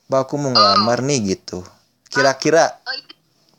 Bah 0.07 0.23
aku 0.23 0.39
mau 0.39 0.55
ngelamar 0.55 1.03
nih 1.03 1.35
gitu. 1.35 1.59
Kira-kira 2.07 2.79
Oh, 2.87 2.95
itu 2.95 3.11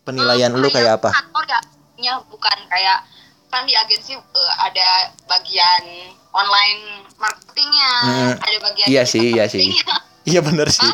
penilaian 0.08 0.56
Oh, 0.56 0.64
lu 0.64 0.72
kayak 0.72 1.04
apa? 1.04 1.12
kantor 1.12 1.44
ya? 1.44 1.60
Nya 2.00 2.12
bukan 2.32 2.56
kayak 2.72 3.04
kan 3.52 3.68
di 3.68 3.76
agensi 3.76 4.16
eh, 4.16 4.52
ada 4.56 5.12
bagian 5.28 5.84
online 6.32 7.04
marketingnya 7.20 7.92
Hmm, 8.04 8.32
ada 8.40 8.58
bagian 8.72 8.86
iya 8.88 9.02
sih, 9.04 9.36
iya 9.36 9.44
sih. 9.52 9.60
iya 10.30 10.40
bener 10.40 10.72
sih. 10.72 10.88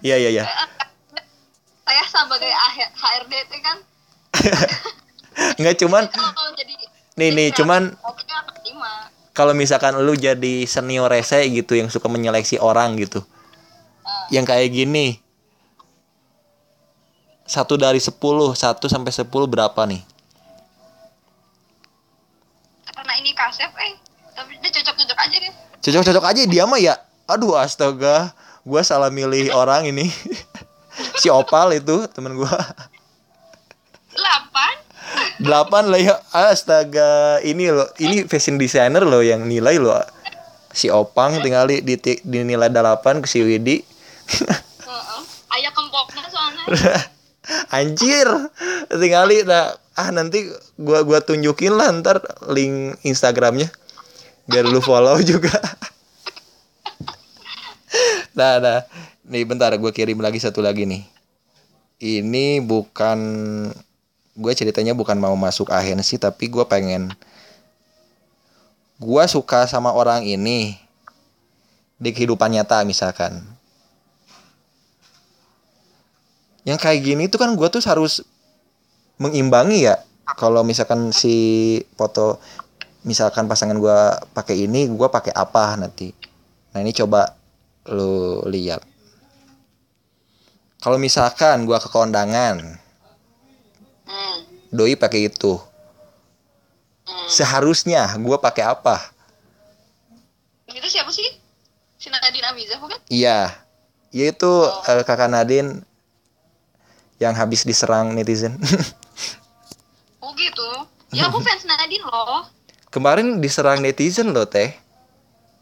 Iya 0.00 0.16
iya 0.24 0.30
iya. 0.40 0.44
Saya 1.84 2.02
sebagai 2.08 2.48
HRD 2.48 3.32
itu 3.44 3.56
kan. 3.60 3.76
Nggak 5.60 5.76
cuman 5.84 6.02
oh, 6.16 6.48
nih 7.20 7.28
nih 7.28 7.48
cuman. 7.52 7.92
Kalau 9.34 9.50
misalkan 9.52 9.98
lu 9.98 10.14
jadi 10.14 10.64
senior 10.64 11.10
rese 11.10 11.42
gitu 11.50 11.74
yang 11.74 11.90
suka 11.90 12.06
menyeleksi 12.06 12.56
orang 12.62 12.94
gitu 12.96 13.20
yang 14.30 14.46
kayak 14.46 14.70
gini 14.70 15.18
satu 17.44 17.76
dari 17.76 18.00
sepuluh 18.00 18.54
satu 18.56 18.88
sampai 18.88 19.12
sepuluh 19.12 19.44
berapa 19.44 19.84
nih 19.84 20.00
Karena 22.94 23.20
ini 23.20 23.36
kasep, 23.36 23.68
eh. 23.68 23.92
Tapi 24.32 24.56
dia 24.64 24.70
cocok-cocok 24.80 25.18
aja 25.18 25.36
deh. 25.44 25.52
cocok-cocok 25.84 26.24
aja 26.24 26.42
dia 26.48 26.64
mah 26.64 26.80
ya 26.80 26.96
aduh 27.28 27.52
astaga 27.60 28.32
gua 28.64 28.80
salah 28.80 29.12
milih 29.12 29.52
orang 29.52 29.92
ini 29.92 30.08
si 31.20 31.28
opal 31.28 31.76
itu 31.76 32.08
temen 32.16 32.32
Delapan. 32.32 32.93
Delapan 35.40 35.90
lah 35.90 36.00
ya. 36.00 36.14
Astaga 36.30 37.40
ini 37.42 37.70
loh 37.70 37.88
ini 38.02 38.26
fashion 38.26 38.58
designer 38.58 39.02
loh 39.02 39.22
yang 39.22 39.46
nilai 39.46 39.78
loh. 39.78 40.02
Si 40.74 40.90
opang 40.90 41.38
tinggal 41.38 41.70
di, 41.70 41.82
di 41.82 41.96
dinilai 42.26 42.70
delapan 42.70 43.22
ke 43.22 43.26
si 43.30 43.40
Widi. 43.42 43.78
Ayah 45.54 45.70
kempoknya 45.70 46.26
soalnya. 46.26 46.64
anjir. 47.78 48.28
Tinggal 48.90 49.30
nah, 49.46 49.78
ah 49.94 50.10
nanti 50.10 50.50
gua 50.74 51.06
gua 51.06 51.22
tunjukin 51.22 51.74
lah 51.78 51.94
ntar 51.94 52.18
link 52.50 52.98
Instagramnya. 53.06 53.70
Biar 54.50 54.66
lu 54.66 54.82
follow 54.82 55.18
juga. 55.30 55.54
Nah 58.34 58.58
nah. 58.58 58.80
Nih 59.24 59.48
bentar 59.48 59.72
gue 59.72 59.92
kirim 59.96 60.20
lagi 60.20 60.36
satu 60.36 60.60
lagi 60.60 60.84
nih. 60.84 61.00
Ini 61.96 62.60
bukan 62.60 63.18
gue 64.34 64.52
ceritanya 64.52 64.98
bukan 64.98 65.14
mau 65.14 65.34
masuk 65.38 65.70
ahensi 65.70 66.18
tapi 66.18 66.50
gue 66.50 66.66
pengen. 66.66 67.14
Gue 68.98 69.22
suka 69.30 69.66
sama 69.70 69.94
orang 69.94 70.26
ini 70.26 70.78
di 71.98 72.10
kehidupan 72.10 72.50
nyata 72.50 72.82
misalkan. 72.82 73.42
Yang 76.66 76.78
kayak 76.80 77.00
gini 77.04 77.24
tuh 77.30 77.38
kan 77.38 77.54
gue 77.54 77.68
tuh 77.70 77.82
harus 77.86 78.26
mengimbangi 79.22 79.86
ya. 79.86 80.02
Kalau 80.34 80.64
misalkan 80.64 81.12
si 81.12 81.78
foto 81.94 82.40
misalkan 83.04 83.44
pasangan 83.44 83.76
gue 83.76 83.98
pakai 84.32 84.64
ini 84.66 84.88
gue 84.90 85.08
pakai 85.08 85.30
apa 85.30 85.76
nanti? 85.78 86.10
Nah 86.74 86.82
ini 86.82 86.90
coba 86.90 87.36
lu 87.92 88.42
lihat. 88.48 88.82
Kalau 90.80 90.98
misalkan 90.98 91.64
gue 91.68 91.78
ke 91.78 91.88
kondangan. 91.92 92.83
Doi 94.74 94.94
pakai 94.94 95.30
itu 95.30 95.54
Hmm. 97.04 97.28
seharusnya 97.28 98.08
gue 98.16 98.32
pakai 98.34 98.64
apa 98.66 99.12
Itu 100.64 100.88
siapa 100.88 101.08
sih? 101.10 101.28
Si 101.94 102.08
Nadine 102.08 102.42
Amiza 102.46 102.76
bukan? 102.76 102.96
iya 103.06 103.52
yaitu 104.08 104.48
eh, 104.82 105.02
kakak 105.02 105.28
Nadine 105.28 105.84
yang 107.16 107.32
habis 107.32 107.62
diserang 107.62 108.10
netizen 108.10 108.56
Oh 110.18 110.32
gitu. 110.32 110.64
Ya 111.12 111.28
aku 111.28 111.38
fans 111.38 111.62
Nadine 111.62 112.00
loh. 112.02 112.48
kemarin 112.88 113.36
diserang 113.36 113.78
netizen 113.78 114.32
loh 114.32 114.44
teh 114.44 114.72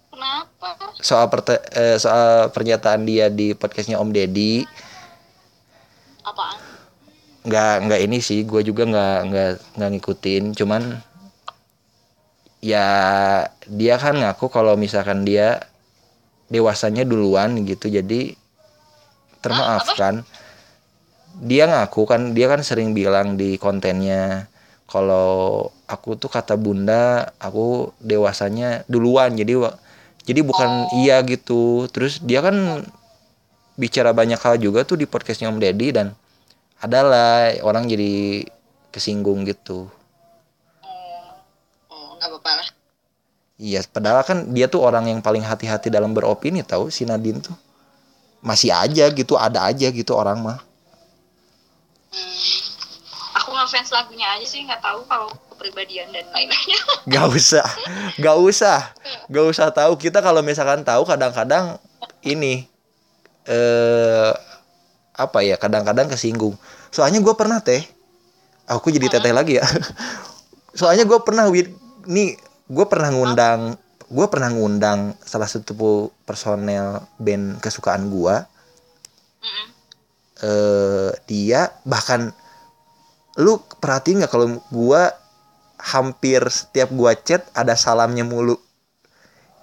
Kenapa? 0.09 0.79
soal 0.97 1.27
perte- 1.27 1.67
eh, 1.71 1.99
soal 1.99 2.49
pernyataan 2.49 3.03
dia 3.03 3.27
di 3.27 3.51
podcastnya 3.53 3.99
Om 3.99 4.15
Deddy 4.15 4.63
Apaan? 6.23 6.62
Nggak 7.43 7.75
nggak 7.89 8.01
ini 8.07 8.19
sih 8.23 8.47
gue 8.47 8.63
juga 8.63 8.87
nggak 8.87 9.19
nggak 9.29 9.51
nggak 9.79 9.91
ngikutin. 9.99 10.45
Cuman 10.55 10.83
ya 12.63 12.87
dia 13.67 13.95
kan 13.99 14.15
ngaku 14.15 14.47
kalau 14.47 14.79
misalkan 14.79 15.27
dia 15.27 15.67
dewasanya 16.51 17.03
duluan 17.03 17.59
gitu. 17.67 17.91
Jadi 17.91 18.35
termaafkan. 19.43 20.23
Dia 21.43 21.65
ngaku 21.65 22.03
kan 22.05 22.37
dia 22.37 22.47
kan 22.47 22.61
sering 22.61 22.93
bilang 22.93 23.41
di 23.41 23.57
kontennya 23.57 24.47
kalau 24.85 25.73
aku 25.89 26.21
tuh 26.21 26.29
kata 26.29 26.61
bunda 26.61 27.33
aku 27.41 27.91
dewasanya 27.99 28.85
duluan. 28.87 29.35
Jadi 29.35 29.57
jadi 30.23 30.41
bukan 30.47 30.93
iya 31.03 31.19
gitu. 31.27 31.91
Terus 31.91 32.23
dia 32.23 32.45
kan 32.45 32.87
bicara 33.75 34.13
banyak 34.13 34.39
hal 34.39 34.61
juga 34.61 34.85
tuh 34.85 35.01
di 35.01 35.09
podcastnya 35.09 35.49
Om 35.49 35.59
Deddy 35.59 35.89
dan 35.91 36.13
adalah 36.83 37.55
orang 37.63 37.87
jadi 37.87 38.43
kesinggung 38.91 39.47
gitu 39.47 39.87
Oh, 41.89 42.19
nggak 42.19 42.29
apa-apa 42.29 42.53
lah. 42.59 42.69
iya 43.57 43.81
padahal 43.87 44.21
kan 44.23 44.51
dia 44.51 44.67
tuh 44.67 44.83
orang 44.83 45.07
yang 45.07 45.21
paling 45.21 45.41
hati-hati 45.41 45.89
dalam 45.89 46.11
beropini 46.11 46.61
tahu 46.61 46.91
si 46.91 47.07
Nadine 47.07 47.39
tuh 47.39 47.55
masih 48.41 48.75
aja 48.75 49.07
gitu 49.09 49.39
ada 49.39 49.65
aja 49.65 49.87
gitu 49.89 50.13
orang 50.13 50.39
mah 50.39 50.59
Hmm. 52.13 52.61
Aku 53.33 53.49
ngefans 53.51 53.89
lagunya 53.89 54.29
aja 54.29 54.45
sih, 54.45 54.61
nggak 54.61 54.85
tahu 54.85 55.01
kalau 55.09 55.33
kepribadian 55.49 56.13
dan 56.13 56.29
lain-lainnya. 56.29 56.77
Gak 57.09 57.27
usah, 57.33 57.65
gak 58.21 58.37
usah, 58.37 58.93
gak 59.27 59.47
usah 59.49 59.73
tahu. 59.73 59.97
Kita 59.97 60.21
kalau 60.21 60.45
misalkan 60.45 60.85
tahu 60.85 61.09
kadang-kadang 61.09 61.81
ini 62.21 62.69
eh 63.49 64.31
apa 65.17 65.45
ya? 65.45 65.61
Kadang-kadang 65.61 66.09
kesinggung. 66.11 66.57
Soalnya 66.93 67.21
gue 67.21 67.35
pernah 67.37 67.61
teh, 67.61 67.85
aku 68.69 68.93
jadi 68.93 69.09
teteh 69.09 69.33
lagi 69.33 69.61
ya. 69.61 69.65
Soalnya 70.81 71.05
gue 71.05 71.19
pernah 71.21 71.49
nih 72.09 72.37
gue 72.69 72.87
pernah 72.89 73.13
ngundang, 73.13 73.77
gue 74.09 74.27
pernah 74.29 74.49
ngundang 74.49 75.17
salah 75.21 75.49
satu 75.49 76.11
personel 76.25 77.05
band 77.21 77.61
kesukaan 77.61 78.09
gue. 78.09 78.35
Eh 80.43 81.11
dia 81.31 81.71
bahkan 81.87 82.35
lu 83.41 83.61
perhatiin 83.81 84.21
nggak 84.21 84.33
kalau 84.33 84.61
gua 84.69 85.09
hampir 85.81 86.45
setiap 86.53 86.93
gua 86.93 87.17
chat 87.17 87.47
ada 87.57 87.77
salamnya 87.77 88.25
mulu 88.27 88.61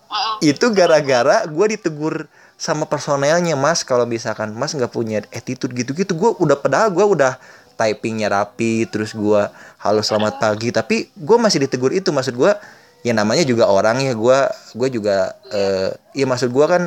Oh, 0.10 0.42
itu 0.42 0.74
gara-gara 0.74 1.46
gua 1.46 1.70
ditegur 1.70 2.26
sama 2.60 2.84
personelnya 2.86 3.56
mas. 3.56 3.88
Kalau 3.88 4.04
misalkan 4.04 4.52
mas 4.52 4.76
nggak 4.76 4.92
punya 4.92 5.24
attitude 5.32 5.72
gitu-gitu 5.72 6.12
gua 6.14 6.36
udah 6.36 6.60
padahal 6.60 6.92
gua 6.92 7.08
udah 7.08 7.34
typingnya 7.80 8.28
rapi 8.28 8.84
terus 8.92 9.16
gua 9.16 9.56
halo 9.80 10.04
selamat 10.04 10.44
pagi. 10.44 10.76
Tapi 10.76 11.08
gua 11.16 11.40
masih 11.40 11.64
ditegur 11.64 11.96
itu 11.96 12.12
maksud 12.12 12.36
gua 12.36 12.60
ya 13.00 13.16
namanya 13.16 13.48
juga 13.48 13.72
orang 13.72 14.04
ya 14.04 14.12
gua 14.12 14.52
gua 14.76 14.92
juga 14.92 15.40
eh 15.56 15.96
ya 16.12 16.28
maksud 16.28 16.52
gua 16.52 16.68
kan 16.68 16.84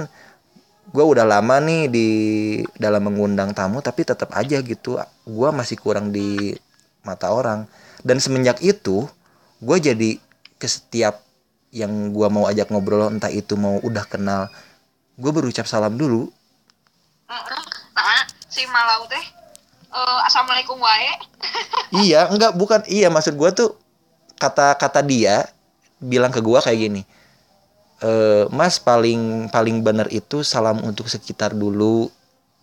gua 0.92 1.08
udah 1.08 1.24
lama 1.24 1.56
nih 1.64 1.88
di 1.88 2.08
dalam 2.76 3.08
mengundang 3.08 3.56
tamu 3.56 3.80
tapi 3.80 4.04
tetap 4.04 4.28
aja 4.36 4.60
gitu 4.60 5.00
gua 5.24 5.48
masih 5.56 5.80
kurang 5.80 6.12
di 6.12 6.52
mata 7.00 7.32
orang. 7.32 7.64
Dan 8.04 8.20
semenjak 8.20 8.60
itu 8.60 9.08
gua 9.64 9.80
jadi 9.80 10.20
ke 10.60 10.68
setiap 10.68 11.24
yang 11.72 12.12
gua 12.12 12.28
mau 12.28 12.44
ajak 12.44 12.68
ngobrol 12.68 13.08
entah 13.08 13.32
itu 13.32 13.56
mau 13.56 13.80
udah 13.80 14.04
kenal 14.04 14.52
gue 15.18 15.30
berucap 15.32 15.68
salam 15.68 15.96
dulu. 15.96 16.28
Nah, 17.28 18.24
si 18.52 18.68
Malau 18.68 19.08
teh 19.08 19.24
eh, 19.92 20.20
Assalamualaikum 20.28 20.76
wae. 20.76 21.12
iya 22.04 22.28
enggak 22.28 22.52
bukan 22.56 22.80
iya 22.88 23.08
maksud 23.08 23.36
gua 23.36 23.52
tuh 23.52 23.76
kata 24.36 24.76
kata 24.76 25.00
dia 25.04 25.48
bilang 26.00 26.32
ke 26.32 26.40
gua 26.40 26.64
kayak 26.64 26.80
gini 26.88 27.02
e, 28.00 28.10
mas 28.48 28.80
paling 28.80 29.52
paling 29.52 29.84
bener 29.84 30.08
itu 30.08 30.40
salam 30.40 30.80
untuk 30.82 31.06
sekitar 31.06 31.52
dulu 31.52 32.08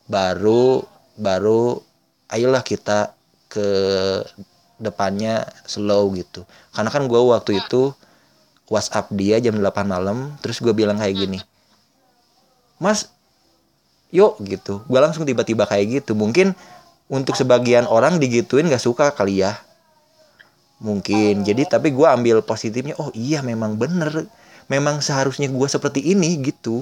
baru 0.09 0.81
baru 1.15 1.77
ayolah 2.33 2.65
kita 2.65 3.13
ke 3.49 3.69
depannya 4.79 5.45
slow 5.67 6.09
gitu 6.17 6.43
karena 6.73 6.89
kan 6.89 7.05
gua 7.05 7.37
waktu 7.37 7.61
itu 7.61 7.93
WhatsApp 8.69 9.09
dia 9.13 9.41
jam 9.41 9.57
8 9.57 9.65
malam 9.85 10.37
terus 10.45 10.61
gue 10.61 10.69
bilang 10.77 11.01
kayak 11.01 11.15
gini 11.17 11.39
mas 12.81 13.11
yuk 14.09 14.41
gitu. 14.41 14.81
Gue 14.89 14.99
langsung 14.99 15.27
tiba-tiba 15.27 15.69
kayak 15.69 16.01
gitu. 16.01 16.17
Mungkin 16.17 16.57
untuk 17.11 17.37
sebagian 17.37 17.85
orang 17.85 18.17
digituin 18.17 18.65
gak 18.71 18.81
suka 18.81 19.13
kali 19.13 19.45
ya. 19.45 19.59
Mungkin. 20.81 21.45
Jadi 21.45 21.67
tapi 21.69 21.93
gue 21.93 22.07
ambil 22.07 22.41
positifnya 22.41 22.97
oh 22.97 23.13
iya 23.13 23.45
memang 23.45 23.77
bener. 23.77 24.25
Memang 24.71 25.03
seharusnya 25.03 25.51
gue 25.51 25.67
seperti 25.69 26.01
ini 26.01 26.39
gitu. 26.41 26.81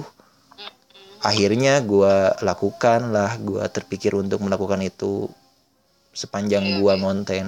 Akhirnya 1.18 1.82
gue 1.82 2.14
lakukan 2.46 3.10
lah 3.10 3.34
gue 3.42 3.64
terpikir 3.74 4.14
untuk 4.14 4.38
melakukan 4.38 4.78
itu 4.86 5.26
sepanjang 6.14 6.82
gue 6.82 6.92
ngonten 6.98 7.46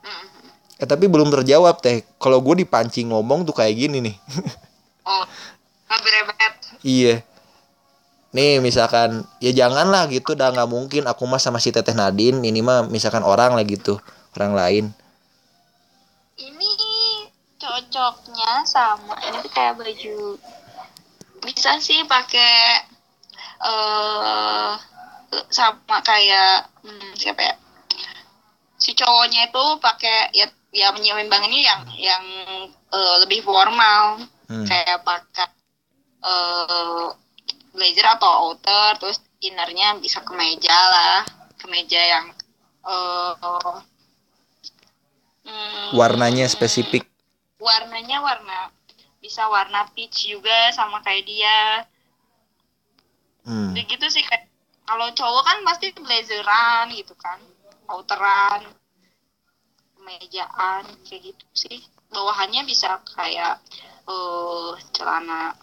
Mm-mm. 0.00 0.78
eh 0.78 0.86
tapi 0.86 1.06
belum 1.10 1.30
terjawab 1.30 1.78
teh. 1.82 2.02
Kalau 2.18 2.42
gue 2.42 2.66
dipancing 2.66 3.14
ngomong 3.14 3.46
tuh 3.46 3.54
kayak 3.54 3.74
gini 3.78 3.98
nih. 4.10 4.16
Oh, 5.06 5.24
berebet. 5.90 6.49
Iya. 6.82 7.22
Nih 8.30 8.62
misalkan 8.62 9.26
ya 9.42 9.50
janganlah 9.50 10.06
gitu 10.06 10.38
udah 10.38 10.54
nggak 10.54 10.70
mungkin 10.70 11.02
aku 11.10 11.26
mah 11.26 11.42
sama 11.42 11.58
si 11.58 11.74
Teteh 11.74 11.98
Nadine 11.98 12.38
ini 12.46 12.62
mah 12.62 12.86
misalkan 12.86 13.26
orang 13.26 13.58
lah 13.58 13.66
gitu 13.66 13.98
orang 14.38 14.54
lain 14.54 14.84
ini 16.38 16.72
cocoknya 17.58 18.62
sama 18.62 19.18
ini 19.26 19.42
kayak 19.50 19.82
baju 19.82 20.38
bisa 21.42 21.82
sih 21.82 22.06
pakai 22.06 22.86
eh 23.66 24.72
sama 25.50 25.98
kayak 26.06 26.70
hmm, 26.86 27.10
siapa 27.18 27.42
ya 27.42 27.54
si 28.78 28.94
cowoknya 28.94 29.50
itu 29.50 29.64
pakai 29.82 30.30
ya 30.38 30.46
ya 30.70 30.94
menyeimbang 30.94 31.50
ini 31.50 31.66
yang 31.66 31.82
yang 31.98 32.24
eh, 32.70 33.16
lebih 33.26 33.42
formal 33.42 34.22
Hmm. 34.50 34.66
kayak 34.66 35.06
pakai 35.06 35.46
eh 36.20 37.08
blazer 37.72 38.06
atau 38.18 38.50
outer 38.50 38.98
terus 39.00 39.18
innernya 39.40 39.96
bisa 40.02 40.20
kemeja 40.20 40.74
lah 40.74 41.24
kemeja 41.60 42.00
yang 42.00 42.26
eh 42.84 43.32
hmm, 45.44 45.96
Warnanya 45.96 46.46
spesifik. 46.48 47.04
warnanya 47.60 48.24
warna 48.24 48.72
bisa 49.20 49.44
warna 49.52 49.84
peach 49.92 50.24
juga 50.32 50.72
sama 50.72 51.04
kayak 51.04 51.24
dia 51.28 51.58
Hmm. 53.40 53.72
Gitu 53.72 54.06
sih 54.12 54.20
kayak 54.20 54.46
kalau 54.84 55.08
cowok 55.16 55.42
kan 55.48 55.58
pasti 55.64 55.90
blazeran 55.96 56.92
gitu 56.92 57.16
kan 57.16 57.40
outeran 57.88 58.62
kemejaan 59.96 60.84
kayak 61.08 61.32
gitu 61.32 61.44
sih 61.56 61.78
bawahannya 62.12 62.62
bisa 62.68 63.00
kayak 63.16 63.58
eh 64.10 64.70
celana 64.92 65.54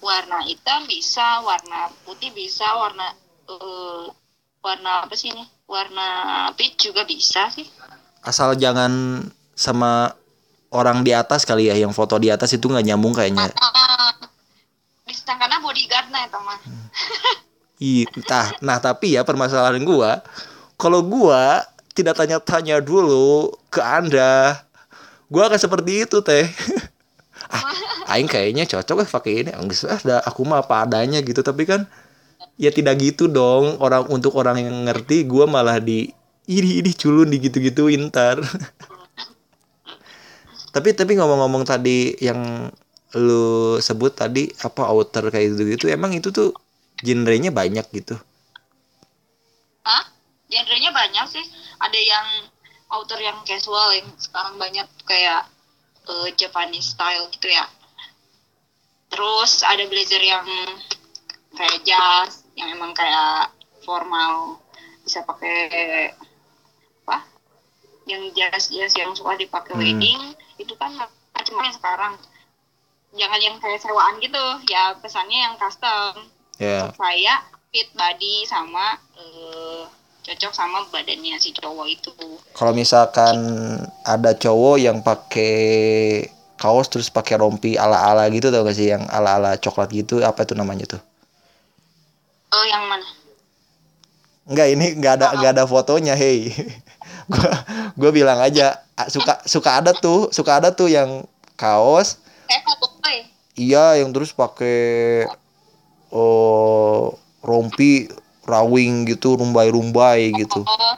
warna 0.00 0.44
hitam 0.44 0.84
bisa 0.86 1.40
warna 1.42 1.90
putih 2.04 2.30
bisa 2.32 2.66
warna 2.76 3.06
eh 3.46 4.06
warna 4.60 5.06
apa 5.06 5.14
sih 5.14 5.30
ini 5.30 5.44
warna 5.70 6.06
peach 6.58 6.90
juga 6.90 7.06
bisa 7.06 7.46
sih 7.50 7.66
Asal 8.26 8.58
jangan 8.58 9.22
sama 9.54 10.10
orang 10.74 11.06
di 11.06 11.14
atas 11.14 11.46
kali 11.46 11.70
ya 11.70 11.78
yang 11.78 11.94
foto 11.94 12.18
di 12.18 12.26
atas 12.26 12.50
itu 12.50 12.66
nggak 12.66 12.82
nyambung 12.90 13.14
kayaknya. 13.14 13.54
ah, 13.54 14.10
disangkanya 15.06 15.62
bodyguard 15.62 16.10
nah 16.10 16.26
itu 16.26 16.38
mah 16.42 16.58
Iya, 17.76 18.08
nah, 18.24 18.46
nah 18.64 18.78
tapi 18.80 19.20
ya 19.20 19.20
permasalahan 19.20 19.84
gua, 19.84 20.24
kalau 20.80 21.04
gua 21.04 21.60
tidak 21.92 22.16
tanya-tanya 22.16 22.80
dulu 22.80 23.52
ke 23.68 23.84
Anda, 23.84 24.64
gua 25.28 25.52
akan 25.52 25.60
seperti 25.60 26.08
itu 26.08 26.24
teh. 26.24 26.48
ah, 27.50 28.14
aing 28.14 28.28
kayaknya 28.30 28.64
cocok 28.66 29.02
eh 29.04 29.10
pakai 29.10 29.32
ini. 29.44 29.50
Enggak 29.54 29.88
ah, 29.88 30.00
dah, 30.02 30.20
aku 30.22 30.44
mah 30.46 30.60
apa 30.64 30.86
adanya 30.86 31.20
gitu, 31.22 31.42
tapi 31.44 31.66
kan 31.66 31.86
ya 32.58 32.70
tidak 32.72 32.98
gitu 33.02 33.28
dong. 33.30 33.78
Orang 33.82 34.06
untuk 34.10 34.34
orang 34.38 34.58
yang 34.62 34.76
ngerti, 34.86 35.24
gua 35.26 35.46
malah 35.48 35.78
di 35.82 36.10
ini 36.46 36.80
ini 36.82 36.92
culun 36.94 37.30
di 37.30 37.38
gitu-gituin 37.42 38.10
ntar. 38.10 38.38
tapi 40.74 40.92
tapi 40.92 41.16
ngomong-ngomong 41.16 41.64
tadi 41.64 42.12
yang 42.20 42.68
lu 43.16 43.80
sebut 43.80 44.12
tadi 44.12 44.52
apa 44.60 44.92
outer 44.92 45.32
kayak 45.32 45.56
gitu 45.56 45.62
gitu 45.72 45.84
emang 45.88 46.12
itu 46.12 46.28
tuh 46.28 46.52
genrenya 47.00 47.48
banyak 47.48 47.88
gitu 47.96 48.20
Hah? 49.86 50.02
Genrenya 50.50 50.90
banyak 50.90 51.26
sih. 51.30 51.46
Ada 51.78 51.94
yang 51.94 52.26
outer 52.90 53.22
yang 53.22 53.38
casual 53.46 53.94
yang 53.94 54.10
sekarang 54.18 54.58
banyak 54.58 54.86
kayak 55.06 55.46
eh, 56.06 56.28
Japanese 56.34 56.94
style 56.94 57.26
gitu 57.34 57.50
ya. 57.50 57.66
Terus 59.10 59.62
ada 59.62 59.86
blazer 59.86 60.22
yang 60.22 60.46
kayak 61.54 61.82
jas, 61.86 62.44
yang 62.58 62.74
emang 62.74 62.92
kayak 62.92 63.50
formal, 63.86 64.60
bisa 65.06 65.22
pakai 65.22 66.10
apa? 67.06 67.22
Yang 68.06 68.22
jas 68.34 68.64
jas 68.70 68.92
yang 68.98 69.14
suka 69.14 69.38
dipakai 69.38 69.72
Hmm. 69.74 69.82
wedding 69.82 70.20
itu 70.58 70.74
kan 70.74 70.90
macam-macam 71.32 71.72
sekarang. 71.74 72.14
Jangan 73.16 73.40
yang 73.40 73.56
kayak 73.62 73.80
sewaan 73.80 74.18
gitu, 74.20 74.44
ya 74.68 74.92
pesannya 75.00 75.38
yang 75.38 75.54
custom 75.56 76.28
ya 76.56 76.88
saya 76.96 77.44
fit 77.68 77.88
body 77.92 78.48
sama 78.48 78.96
eh, 79.20 79.84
cocok 80.26 80.52
sama 80.52 80.82
badannya 80.90 81.38
si 81.38 81.54
cowok 81.54 81.86
itu. 81.86 82.10
Kalau 82.50 82.74
misalkan 82.74 83.38
ada 84.02 84.34
cowok 84.34 84.76
yang 84.82 84.98
pakai 85.06 86.26
kaos 86.58 86.90
terus 86.90 87.06
pakai 87.14 87.38
rompi 87.38 87.78
ala-ala 87.78 88.26
gitu 88.34 88.50
tau 88.50 88.66
gak 88.66 88.74
sih? 88.74 88.90
Yang 88.90 89.06
ala-ala 89.06 89.54
coklat 89.54 89.94
gitu 89.94 90.26
apa 90.26 90.42
itu 90.42 90.58
namanya 90.58 90.98
tuh? 90.98 91.02
Oh 92.50 92.64
yang 92.66 92.90
mana? 92.90 93.06
Enggak 94.50 94.68
ini 94.74 94.86
nggak 94.98 95.14
ada 95.22 95.26
nggak 95.38 95.52
ada 95.58 95.64
fotonya 95.66 96.18
hey. 96.18 96.50
Gua 97.32 97.50
gua 97.98 98.10
bilang 98.14 98.38
aja 98.38 98.82
suka 99.10 99.42
suka 99.46 99.82
ada 99.82 99.90
tuh 99.90 100.30
suka 100.30 100.58
ada 100.62 100.70
tuh 100.74 100.90
yang 100.90 101.26
kaos. 101.58 102.18
Iya 103.58 104.02
yang 104.02 104.14
terus 104.14 104.30
pakai 104.30 105.26
oh 106.14 107.18
rompi 107.42 108.06
rawing 108.46 109.10
gitu 109.10 109.36
rumbai-rumbai 109.36 110.32
gitu 110.32 110.62
oh 110.62 110.96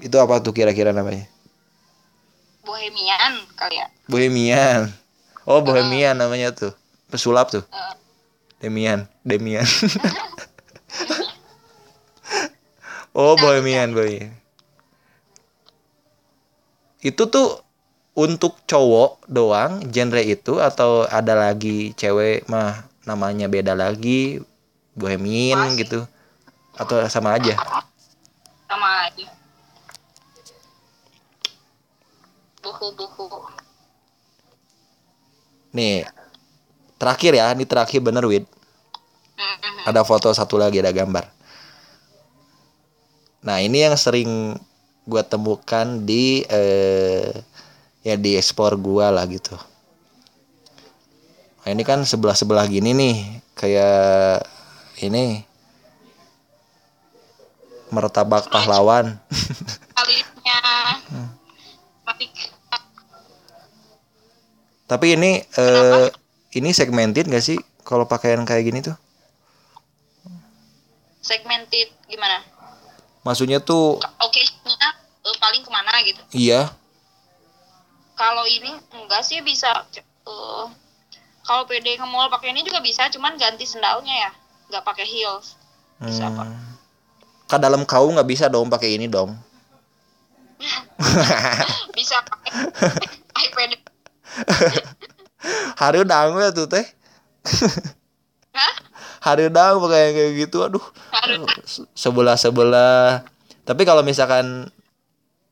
itu 0.00 0.16
apa 0.18 0.42
tuh 0.42 0.52
kira-kira 0.52 0.90
namanya 0.90 1.24
bohemian 2.66 3.46
kali 3.56 3.78
ya 3.78 3.88
Bohemian. 4.10 4.90
Oh, 5.46 5.62
Bohemian 5.62 6.18
namanya 6.18 6.50
tuh. 6.50 6.74
Pesulap 7.06 7.54
tuh. 7.54 7.62
Eh, 7.70 7.94
Demian, 8.66 9.06
Demian. 9.22 9.62
oh, 13.14 13.38
Bohemian, 13.38 13.94
Bohemian. 13.94 14.34
Itu 17.00 17.30
tuh 17.30 17.62
untuk 18.18 18.58
cowok 18.66 19.22
doang 19.30 19.86
genre 19.94 20.20
itu 20.20 20.58
atau 20.58 21.06
ada 21.06 21.38
lagi 21.38 21.94
cewek 21.94 22.50
mah 22.50 22.84
namanya 23.06 23.46
beda 23.48 23.72
lagi 23.72 24.42
Bohemian 24.98 25.72
Masih. 25.72 25.86
gitu 25.86 26.00
atau 26.80 27.04
sama 27.12 27.36
aja? 27.36 27.52
Sama 28.64 28.88
aja. 29.04 29.28
Buku-buku 32.64 33.28
nih 35.70 36.02
terakhir 36.98 37.32
ya 37.38 37.54
ini 37.54 37.62
terakhir 37.62 38.02
bener 38.02 38.26
Wid. 38.26 38.42
Mm-mm. 39.40 39.88
ada 39.88 40.04
foto 40.04 40.28
satu 40.36 40.60
lagi 40.60 40.84
ada 40.84 40.92
gambar. 40.92 41.24
Nah 43.40 43.56
ini 43.64 43.88
yang 43.88 43.96
sering 43.96 44.58
gua 45.08 45.24
temukan 45.24 46.04
di 46.04 46.44
eh, 46.44 47.32
ya 48.04 48.20
di 48.20 48.36
ekspor 48.36 48.76
gua 48.76 49.08
lah 49.08 49.24
gitu. 49.24 49.56
Nah, 51.60 51.76
ini 51.76 51.84
kan 51.84 52.04
sebelah 52.08 52.32
sebelah 52.32 52.64
gini 52.64 52.96
nih 52.96 53.16
kayak 53.52 54.44
ini 55.04 55.44
mertabak 57.90 58.50
pahlawan. 58.50 59.18
Kalinya 59.98 60.58
tapi 64.90 65.14
ini 65.14 65.38
eh, 65.38 66.06
ini 66.58 66.74
segmented 66.74 67.30
gak 67.30 67.46
sih 67.46 67.54
kalau 67.86 68.10
pakaian 68.10 68.42
kayak 68.42 68.66
gini 68.66 68.82
tuh? 68.82 68.98
Segmented 71.22 71.94
gimana? 72.10 72.42
Maksudnya 73.22 73.62
tuh 73.62 74.02
oke 74.02 74.42
eh, 74.42 75.36
paling 75.38 75.62
ke 75.62 75.70
mana 75.70 75.94
gitu? 76.02 76.18
Iya. 76.34 76.74
Kalau 78.18 78.42
ini 78.50 78.74
enggak 78.98 79.22
sih 79.22 79.38
bisa 79.46 79.70
eh, 80.26 80.66
kalau 81.46 81.70
PD 81.70 81.94
ke 81.94 82.06
mall 82.10 82.26
pakai 82.26 82.50
ini 82.50 82.66
juga 82.66 82.82
bisa 82.82 83.06
cuman 83.14 83.38
ganti 83.38 83.70
sendalnya 83.70 84.26
ya. 84.26 84.30
Nggak 84.74 84.84
pakai 84.90 85.06
heels. 85.06 85.54
Bisa 86.02 86.34
apa? 86.34 86.50
Hmm. 86.50 86.79
Ke 87.50 87.58
dalam 87.58 87.82
kau 87.82 88.06
nggak 88.06 88.28
bisa 88.30 88.46
dong 88.46 88.70
pakai 88.70 88.94
ini 88.94 89.10
dong. 89.10 89.34
bisa 91.98 92.22
pakai 92.22 92.52
iPad 93.42 93.70
Harudang 95.80 96.38
we 96.38 96.46
tuh 96.54 96.70
teh. 96.70 96.86
Hah? 98.54 98.74
Harudang 99.26 99.82
pakai 99.82 100.14
kayak 100.14 100.32
gitu. 100.46 100.62
Aduh, 100.62 100.84
sebelah 101.98 102.38
sebelah. 102.38 103.26
Tapi 103.66 103.82
kalau 103.82 104.06
misalkan 104.06 104.70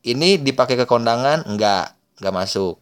ini 0.06 0.38
dipakai 0.38 0.78
ke 0.78 0.86
kondangan 0.86 1.42
enggak, 1.50 1.98
enggak 2.22 2.36
masuk. 2.36 2.78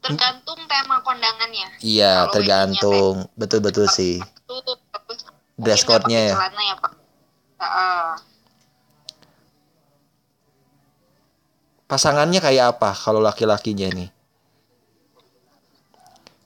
tergantung 0.00 0.60
tema 0.64 0.96
kondangannya 1.04 1.68
Iya, 1.84 2.26
tergantung. 2.32 3.28
Betul-betul 3.36 3.86
sih. 3.86 4.16
tuh 4.48 4.58
terus 4.64 4.79
Dress 5.60 5.84
code-nya 5.84 6.32
ya. 6.32 6.34
celana 6.34 6.62
ya 6.64 6.74
pak. 6.80 6.92
Pasangannya 11.90 12.38
kayak 12.38 12.78
apa 12.78 12.94
kalau 12.94 13.18
laki-lakinya 13.18 13.90
nih? 13.90 14.08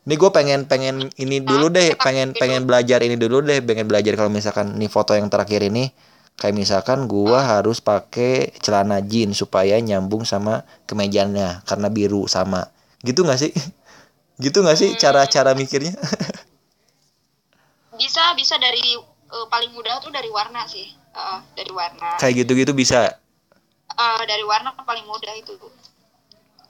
Ini 0.05 0.15
gue 0.21 0.31
pengen 0.33 0.69
pengen 0.69 1.09
ini 1.17 1.41
dulu 1.41 1.73
deh, 1.73 1.97
pengen 1.97 2.37
pengen 2.37 2.69
belajar 2.69 3.01
ini 3.01 3.17
dulu 3.17 3.41
deh, 3.41 3.61
pengen 3.65 3.89
belajar 3.89 4.17
kalau 4.21 4.29
misalkan 4.29 4.77
nih 4.77 4.89
foto 4.89 5.17
yang 5.17 5.33
terakhir 5.33 5.65
ini. 5.65 5.93
Kayak 6.35 6.59
misalkan 6.59 7.07
gua 7.07 7.47
harus 7.47 7.79
pakai 7.79 8.51
celana 8.59 8.99
jeans 8.99 9.39
supaya 9.39 9.79
nyambung 9.79 10.27
sama 10.27 10.67
kemejanya 10.83 11.63
karena 11.63 11.87
biru 11.87 12.27
sama. 12.27 12.75
Gitu 13.07 13.23
nggak 13.23 13.39
sih? 13.39 13.53
Gitu 14.43 14.67
nggak 14.67 14.75
sih 14.75 14.91
cara-cara 14.99 15.55
mikirnya 15.55 15.95
bisa 18.05 18.37
bisa 18.37 18.61
dari 18.61 19.01
eh, 19.01 19.47
paling 19.49 19.73
mudah 19.73 20.05
tuh 20.05 20.13
dari 20.13 20.29
warna 20.29 20.69
sih. 20.69 20.85
Heeh, 21.15 21.39
dari 21.57 21.73
warna. 21.73 22.21
Kayak 22.21 22.45
gitu-gitu 22.45 22.77
bisa? 22.77 23.17
Eh, 23.97 24.23
dari 24.29 24.45
warna 24.45 24.77
paling 24.77 25.09
mudah 25.09 25.33
itu. 25.33 25.57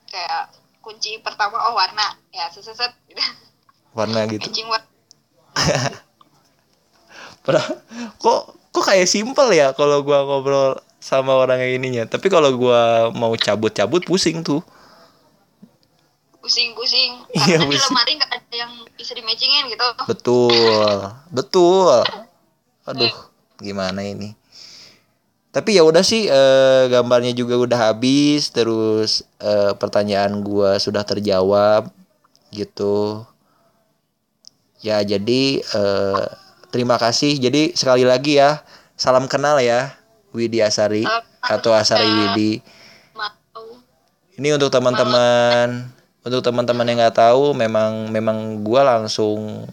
Kayak 0.07 0.55
kunci 0.79 1.19
pertama 1.19 1.59
oh 1.67 1.75
warna. 1.75 2.15
Ya 2.31 2.47
seset 2.55 2.95
gitu 3.11 3.19
warna 3.95 4.27
gitu. 4.29 4.43
Matching 4.51 4.69
warna. 4.69 4.89
Kok 8.23 8.41
kok 8.75 8.85
kayak 8.89 9.07
simpel 9.07 9.53
ya 9.55 9.71
kalau 9.77 10.03
gua 10.03 10.27
ngobrol 10.27 10.81
sama 10.99 11.37
orang 11.39 11.63
kayak 11.63 11.77
ininya? 11.79 12.05
Tapi 12.11 12.27
kalau 12.27 12.51
gua 12.59 13.13
mau 13.15 13.37
cabut-cabut 13.39 14.03
pusing 14.03 14.43
tuh. 14.43 14.65
Pusing-pusing. 16.41 17.25
Iya, 17.33 17.61
karena 17.61 17.69
di 17.69 17.77
pusing. 17.77 17.89
lemari 17.89 18.13
nggak 18.21 18.33
ada 19.45 19.57
yang 19.61 19.67
bisa 19.69 19.77
di 19.77 19.77
matchingin 19.77 19.77
gitu. 19.77 19.87
Betul 20.09 20.95
betul. 21.29 22.01
Aduh 22.89 23.15
gimana 23.61 24.01
ini? 24.03 24.35
Tapi 25.55 25.79
ya 25.79 25.87
udah 25.87 26.03
sih 26.03 26.27
eh, 26.27 26.83
gambarnya 26.91 27.31
juga 27.31 27.55
udah 27.55 27.79
habis 27.93 28.51
terus 28.51 29.23
eh, 29.39 29.73
pertanyaan 29.79 30.43
gua 30.43 30.83
sudah 30.83 31.07
terjawab 31.07 31.95
gitu. 32.51 33.23
Ya 34.83 34.99
jadi 35.07 35.63
eh, 35.63 36.25
terima 36.75 36.99
kasih. 36.99 37.39
Jadi 37.39 37.79
sekali 37.79 38.03
lagi 38.03 38.43
ya 38.43 38.67
salam 38.99 39.31
kenal 39.31 39.63
ya 39.63 39.95
Widi 40.35 40.59
Asari 40.59 41.07
atau 41.39 41.71
Asari 41.71 42.11
Widi. 42.11 42.59
Ini 44.35 44.59
untuk 44.59 44.75
teman-teman 44.75 45.94
untuk 46.25 46.41
teman-teman 46.41 46.89
yang 46.89 46.99
nggak 47.05 47.21
tahu 47.21 47.53
memang 47.53 48.09
memang 48.09 48.65
gua 48.65 48.97
langsung 48.97 49.69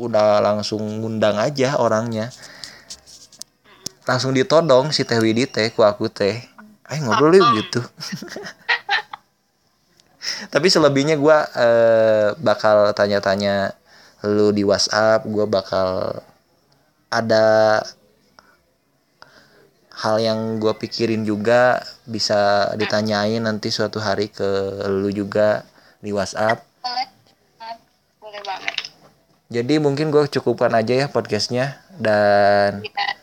udah 0.00 0.40
langsung 0.40 0.80
ngundang 0.80 1.36
aja 1.36 1.76
orangnya. 1.76 2.32
Langsung 4.08 4.32
ditodong 4.32 4.88
si 4.88 5.04
teh 5.04 5.20
Widi 5.20 5.44
teh 5.44 5.68
ku 5.68 5.84
aku 5.84 6.08
teh. 6.08 6.40
Ayo 6.88 7.04
ngobrol 7.04 7.36
yuk 7.36 7.48
gitu. 7.60 7.80
Tapi 10.52 10.72
selebihnya 10.72 11.20
gua 11.20 11.44
eh, 11.52 12.32
bakal 12.40 12.96
tanya-tanya 12.96 13.76
lu 14.24 14.48
di 14.56 14.64
WhatsApp 14.64 15.28
gua 15.28 15.44
bakal 15.44 16.24
ada 17.12 17.84
hal 19.98 20.22
yang 20.22 20.62
gue 20.62 20.70
pikirin 20.78 21.26
juga 21.26 21.82
bisa 22.06 22.70
ditanyain 22.78 23.42
nanti 23.42 23.74
suatu 23.74 23.98
hari 23.98 24.30
ke 24.30 24.46
lu 24.86 25.10
juga 25.10 25.66
di 25.98 26.14
WhatsApp. 26.14 26.62
boleh 26.78 27.08
boleh 28.22 28.42
banget 28.46 28.74
Jadi 29.48 29.74
mungkin 29.82 30.14
gue 30.14 30.28
cukupkan 30.28 30.70
aja 30.76 30.94
ya 30.94 31.06
podcastnya 31.08 31.82
dan 31.98 32.84
kita 32.84 33.16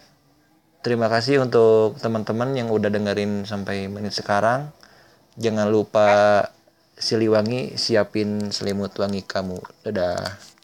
terima 0.83 1.07
kasih 1.07 1.41
untuk 1.41 1.95
teman-teman 2.01 2.53
yang 2.57 2.67
udah 2.69 2.91
dengerin 2.91 3.47
sampai 3.47 3.87
menit 3.87 4.13
sekarang. 4.13 4.69
Jangan 5.39 5.69
lupa 5.71 6.41
Siliwangi 6.95 7.75
siapin 7.75 8.55
selimut 8.55 8.95
wangi 8.95 9.19
kamu. 9.23 9.59
Dadah. 9.83 10.54